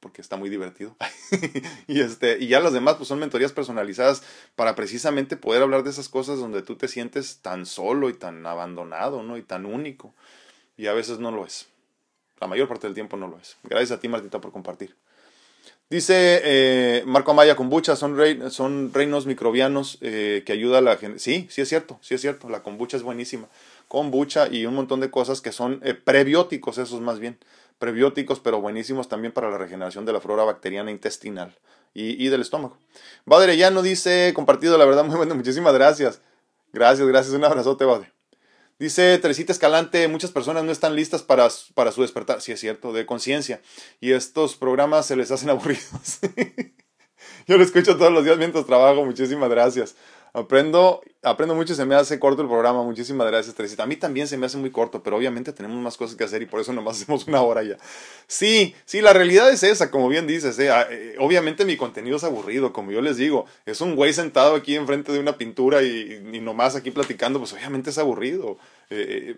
[0.00, 0.96] porque está muy divertido.
[1.86, 4.22] y, este, y ya las demás pues son mentorías personalizadas
[4.56, 8.44] para precisamente poder hablar de esas cosas donde tú te sientes tan solo y tan
[8.46, 9.36] abandonado, ¿no?
[9.36, 10.14] Y tan único.
[10.76, 11.68] Y a veces no lo es.
[12.40, 13.56] La mayor parte del tiempo no lo es.
[13.64, 14.96] Gracias a ti, Martita, por compartir.
[15.90, 18.16] Dice eh, Marco Amaya, kombucha son,
[18.50, 21.18] son reinos microbianos eh, que ayuda a la gente.
[21.18, 22.48] Sí, sí es cierto, sí es cierto.
[22.48, 23.48] La kombucha es buenísima
[23.90, 27.40] kombucha y un montón de cosas que son eh, prebióticos, esos más bien.
[27.80, 31.58] Prebióticos, pero buenísimos también para la regeneración de la flora bacteriana intestinal
[31.92, 32.78] y, del estómago.
[33.24, 36.20] Badre ya no dice, compartido, la verdad, muy bueno, muchísimas gracias.
[36.72, 38.12] Gracias, gracias, un abrazote, Badre.
[38.78, 42.92] Dice Teresita Escalante, muchas personas no están listas para, para su despertar, sí es cierto,
[42.92, 43.60] de conciencia.
[44.00, 46.20] Y estos programas se les hacen aburridos.
[47.48, 49.96] Yo lo escucho todos los días mientras trabajo, muchísimas gracias.
[50.32, 52.84] Aprendo, aprendo mucho se me hace corto el programa.
[52.84, 53.82] Muchísimas gracias, Teresita.
[53.82, 56.40] A mí también se me hace muy corto, pero obviamente tenemos más cosas que hacer
[56.42, 57.76] y por eso nomás hacemos una hora ya.
[58.28, 60.58] Sí, sí, la realidad es esa, como bien dices.
[60.60, 60.70] ¿eh?
[60.70, 63.46] Ah, eh, obviamente mi contenido es aburrido, como yo les digo.
[63.66, 67.90] Es un güey sentado aquí enfrente de una pintura y, nomás aquí platicando, pues obviamente
[67.90, 68.58] es aburrido.
[68.90, 69.36] Eh,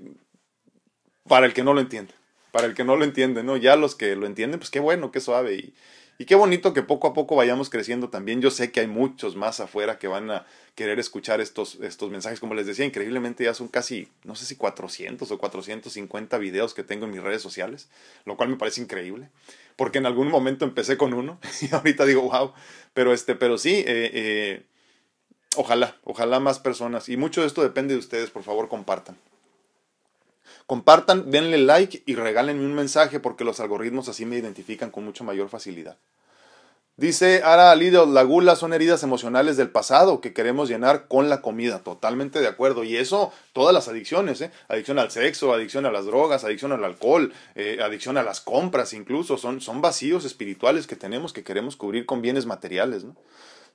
[1.26, 2.12] para el que no lo entiende.
[2.50, 3.56] Para el que no lo entiende, ¿no?
[3.56, 5.72] Ya los que lo entienden, pues qué bueno, qué suave.
[6.18, 8.40] Y qué bonito que poco a poco vayamos creciendo también.
[8.40, 12.38] Yo sé que hay muchos más afuera que van a querer escuchar estos, estos mensajes.
[12.38, 16.84] Como les decía, increíblemente ya son casi, no sé si 400 o 450 videos que
[16.84, 17.88] tengo en mis redes sociales,
[18.24, 19.30] lo cual me parece increíble.
[19.76, 22.52] Porque en algún momento empecé con uno y ahorita digo, wow.
[22.94, 24.62] Pero, este, pero sí, eh, eh,
[25.56, 27.08] ojalá, ojalá más personas.
[27.08, 29.16] Y mucho de esto depende de ustedes, por favor, compartan.
[30.72, 35.22] Compartan, denle like y regálenme un mensaje porque los algoritmos así me identifican con mucha
[35.22, 35.98] mayor facilidad.
[36.96, 41.42] Dice Ara Lidio, la gula son heridas emocionales del pasado que queremos llenar con la
[41.42, 41.80] comida.
[41.80, 42.84] Totalmente de acuerdo.
[42.84, 44.50] Y eso, todas las adicciones, ¿eh?
[44.68, 48.94] Adicción al sexo, adicción a las drogas, adicción al alcohol, eh, adicción a las compras
[48.94, 53.04] incluso, son, son vacíos espirituales que tenemos que queremos cubrir con bienes materiales.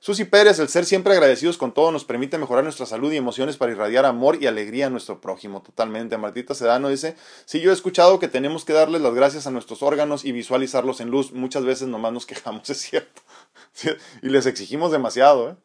[0.00, 3.56] Susi Pérez, el ser siempre agradecidos con todo nos permite mejorar nuestra salud y emociones
[3.56, 5.60] para irradiar amor y alegría a nuestro prójimo.
[5.60, 6.16] Totalmente.
[6.18, 9.82] Martita Sedano dice, sí, yo he escuchado que tenemos que darles las gracias a nuestros
[9.82, 11.32] órganos y visualizarlos en luz.
[11.32, 13.22] Muchas veces nomás nos quejamos, es cierto.
[14.22, 15.56] Y les exigimos demasiado, ¿eh?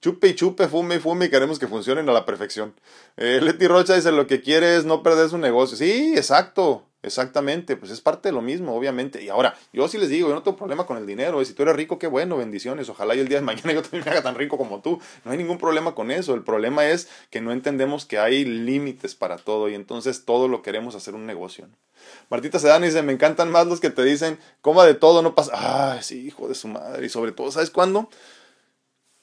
[0.00, 2.74] Chupe y chupe, fume y fume y queremos que funcionen a la perfección.
[3.16, 5.76] Eh, Leti Rocha dice, lo que quiere es no perder su negocio.
[5.76, 9.22] Sí, exacto, Exactamente, pues es parte de lo mismo, obviamente.
[9.22, 11.44] Y ahora, yo sí les digo, yo no tengo problema con el dinero.
[11.44, 12.88] Si tú eres rico, qué bueno, bendiciones.
[12.88, 15.00] Ojalá y el día de mañana yo también me haga tan rico como tú.
[15.24, 16.34] No hay ningún problema con eso.
[16.34, 20.62] El problema es que no entendemos que hay límites para todo y entonces todo lo
[20.62, 21.68] queremos hacer un negocio.
[22.30, 25.94] Martita Sedana dice, me encantan más los que te dicen, coma de todo, no pasa.
[25.94, 27.04] Ay, sí, hijo de su madre.
[27.04, 28.08] Y sobre todo, ¿sabes cuándo?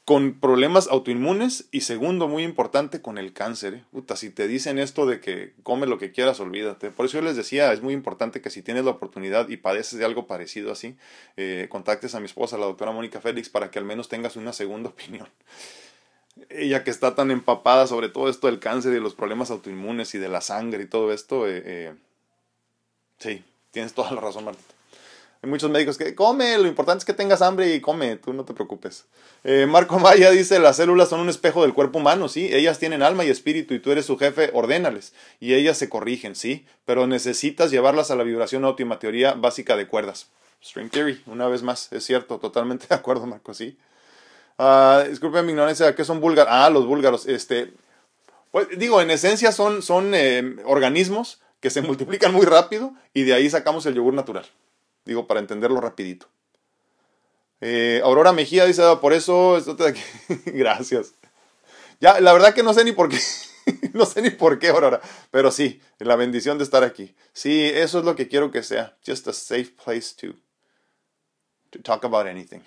[0.10, 3.76] Con problemas autoinmunes y segundo, muy importante, con el cáncer.
[3.76, 3.84] ¿eh?
[3.92, 6.90] Puta, si te dicen esto de que come lo que quieras, olvídate.
[6.90, 10.00] Por eso yo les decía, es muy importante que si tienes la oportunidad y padeces
[10.00, 10.98] de algo parecido así,
[11.38, 14.52] eh, contactes a mi esposa, la doctora Mónica Félix, para que al menos tengas una
[14.52, 15.30] segunda opinión.
[16.50, 20.18] Ella que está tan empapada sobre todo esto del cáncer y los problemas autoinmunes y
[20.18, 21.94] de la sangre y todo esto, eh, eh
[23.20, 24.79] sí, tienes toda la razón, Martita.
[25.42, 28.44] Hay muchos médicos que come, lo importante es que tengas hambre y come, tú no
[28.44, 29.06] te preocupes.
[29.46, 33.02] Eh, Marco Maya dice, las células son un espejo del cuerpo humano, sí, ellas tienen
[33.02, 35.14] alma y espíritu y tú eres su jefe, ordénales.
[35.40, 39.88] Y ellas se corrigen, sí, pero necesitas llevarlas a la vibración óptima, teoría básica de
[39.88, 40.28] cuerdas.
[40.62, 43.78] String theory, una vez más, es cierto, totalmente de acuerdo, Marco, sí.
[44.58, 46.52] Uh, disculpen mi ignorancia, ¿qué son búlgaros?
[46.54, 47.72] Ah, los búlgaros, este,
[48.52, 53.34] pues, digo, en esencia son, son eh, organismos que se multiplican muy rápido y de
[53.34, 54.46] ahí sacamos el yogur natural.
[55.06, 56.28] Digo, para entenderlo rapidito.
[57.62, 59.94] Eh, Aurora Mejía dice, ah, por eso, te...
[60.52, 61.14] gracias.
[62.00, 63.20] Ya, la verdad que no sé ni por qué.
[63.94, 65.02] no sé ni por qué, Aurora.
[65.32, 67.16] Pero sí, la bendición de estar aquí.
[67.34, 68.98] Sí, eso es lo que quiero que sea.
[69.06, 70.36] Just a safe place to,
[71.72, 72.62] to talk about anything.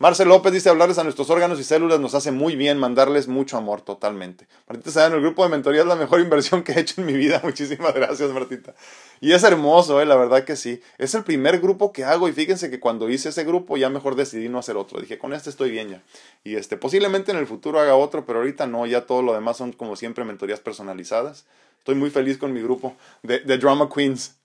[0.00, 3.56] Marcel López dice hablarles a nuestros órganos y células nos hace muy bien, mandarles mucho
[3.56, 4.46] amor totalmente.
[4.68, 7.14] Martita en el grupo de mentoría es la mejor inversión que he hecho en mi
[7.14, 7.40] vida.
[7.42, 8.76] Muchísimas gracias, Martita.
[9.20, 10.80] Y es hermoso, eh, la verdad que sí.
[10.98, 14.14] Es el primer grupo que hago y fíjense que cuando hice ese grupo ya mejor
[14.14, 15.00] decidí no hacer otro.
[15.00, 16.02] Dije, con este estoy bien ya.
[16.44, 19.56] Y este, posiblemente en el futuro haga otro, pero ahorita no, ya todo lo demás
[19.56, 21.44] son como siempre mentorías personalizadas.
[21.80, 22.94] Estoy muy feliz con mi grupo
[23.24, 24.38] de, de Drama Queens.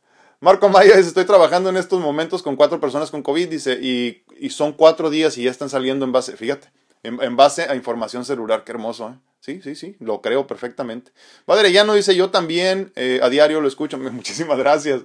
[0.43, 4.22] Marco Maya dice, estoy trabajando en estos momentos con cuatro personas con COVID, dice, y,
[4.43, 6.67] y son cuatro días y ya están saliendo en base, fíjate,
[7.03, 9.17] en, base a información celular, qué hermoso, ¿eh?
[9.39, 11.13] Sí, sí, sí, lo creo perfectamente.
[11.45, 15.03] Padre, ya no dice, yo también eh, a diario lo escucho, muchísimas gracias.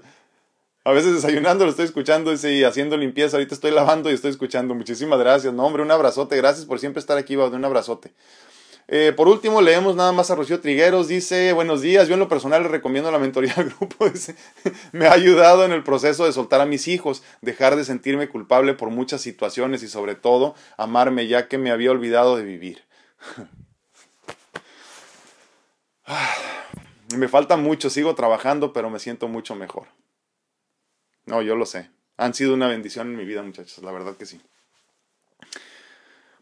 [0.82, 4.74] A veces desayunando lo estoy escuchando y haciendo limpieza, ahorita estoy lavando y estoy escuchando,
[4.74, 5.54] muchísimas gracias.
[5.54, 8.10] No, hombre, un abrazote, gracias por siempre estar aquí, un abrazote.
[8.90, 11.08] Eh, por último, leemos nada más a Rocío Trigueros.
[11.08, 14.06] Dice, buenos días, yo en lo personal le recomiendo la mentoría al grupo.
[14.92, 18.72] me ha ayudado en el proceso de soltar a mis hijos, dejar de sentirme culpable
[18.72, 22.82] por muchas situaciones y sobre todo amarme ya que me había olvidado de vivir.
[27.14, 29.88] me falta mucho, sigo trabajando, pero me siento mucho mejor.
[31.26, 31.90] No, yo lo sé.
[32.16, 34.40] Han sido una bendición en mi vida, muchachos, la verdad que sí.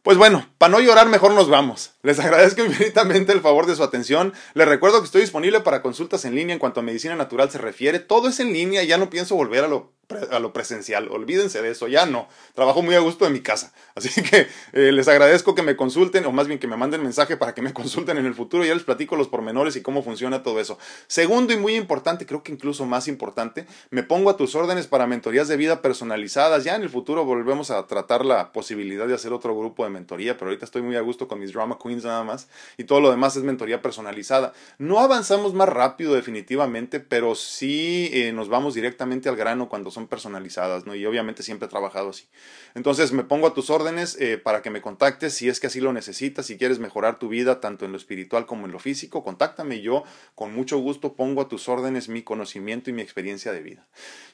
[0.07, 1.91] Pues bueno, para no llorar mejor nos vamos.
[2.05, 4.35] Les agradezco infinitamente el favor de su atención.
[4.55, 7.59] Les recuerdo que estoy disponible para consultas en línea en cuanto a medicina natural se
[7.59, 7.99] refiere.
[7.99, 9.96] Todo es en línea, ya no pienso volver a lo
[10.31, 11.09] a lo presencial.
[11.11, 12.29] Olvídense de eso, ya no.
[12.55, 13.73] Trabajo muy a gusto en mi casa.
[13.95, 17.37] Así que eh, les agradezco que me consulten, o más bien que me manden mensaje
[17.37, 18.65] para que me consulten en el futuro.
[18.65, 20.79] Ya les platico los pormenores y cómo funciona todo eso.
[21.07, 25.07] Segundo y muy importante, creo que incluso más importante, me pongo a tus órdenes para
[25.07, 26.65] mentorías de vida personalizadas.
[26.65, 30.37] Ya en el futuro volvemos a tratar la posibilidad de hacer otro grupo de mentoría,
[30.37, 32.49] pero ahorita estoy muy a gusto con mis drama queens nada más.
[32.77, 34.53] Y todo lo demás es mentoría personalizada.
[34.79, 40.09] No avanzamos más rápido definitivamente, pero sí eh, nos vamos directamente al grano cuando son
[40.09, 40.95] personalizadas, ¿no?
[40.95, 42.29] Y obviamente siempre he trabajado así.
[42.75, 45.81] Entonces me pongo a tus órdenes eh, para que me contactes si es que así
[45.81, 49.25] lo necesitas, si quieres mejorar tu vida tanto en lo espiritual como en lo físico,
[49.25, 53.63] contáctame yo con mucho gusto pongo a tus órdenes mi conocimiento y mi experiencia de
[53.63, 53.87] vida.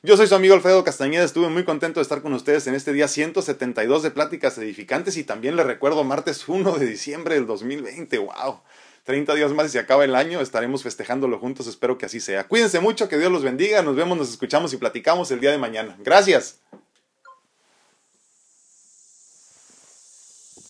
[0.02, 2.92] Yo soy su amigo Alfredo Castañeda, estuve muy contento de estar con ustedes en este
[2.92, 8.18] día 172 de pláticas edificantes y también les recuerdo martes 1 de diciembre del 2020,
[8.18, 8.62] wow.
[9.04, 12.46] 30 días más y se acaba el año, estaremos festejándolo juntos, espero que así sea.
[12.46, 15.58] Cuídense mucho, que Dios los bendiga, nos vemos, nos escuchamos y platicamos el día de
[15.58, 15.96] mañana.
[16.00, 16.60] Gracias.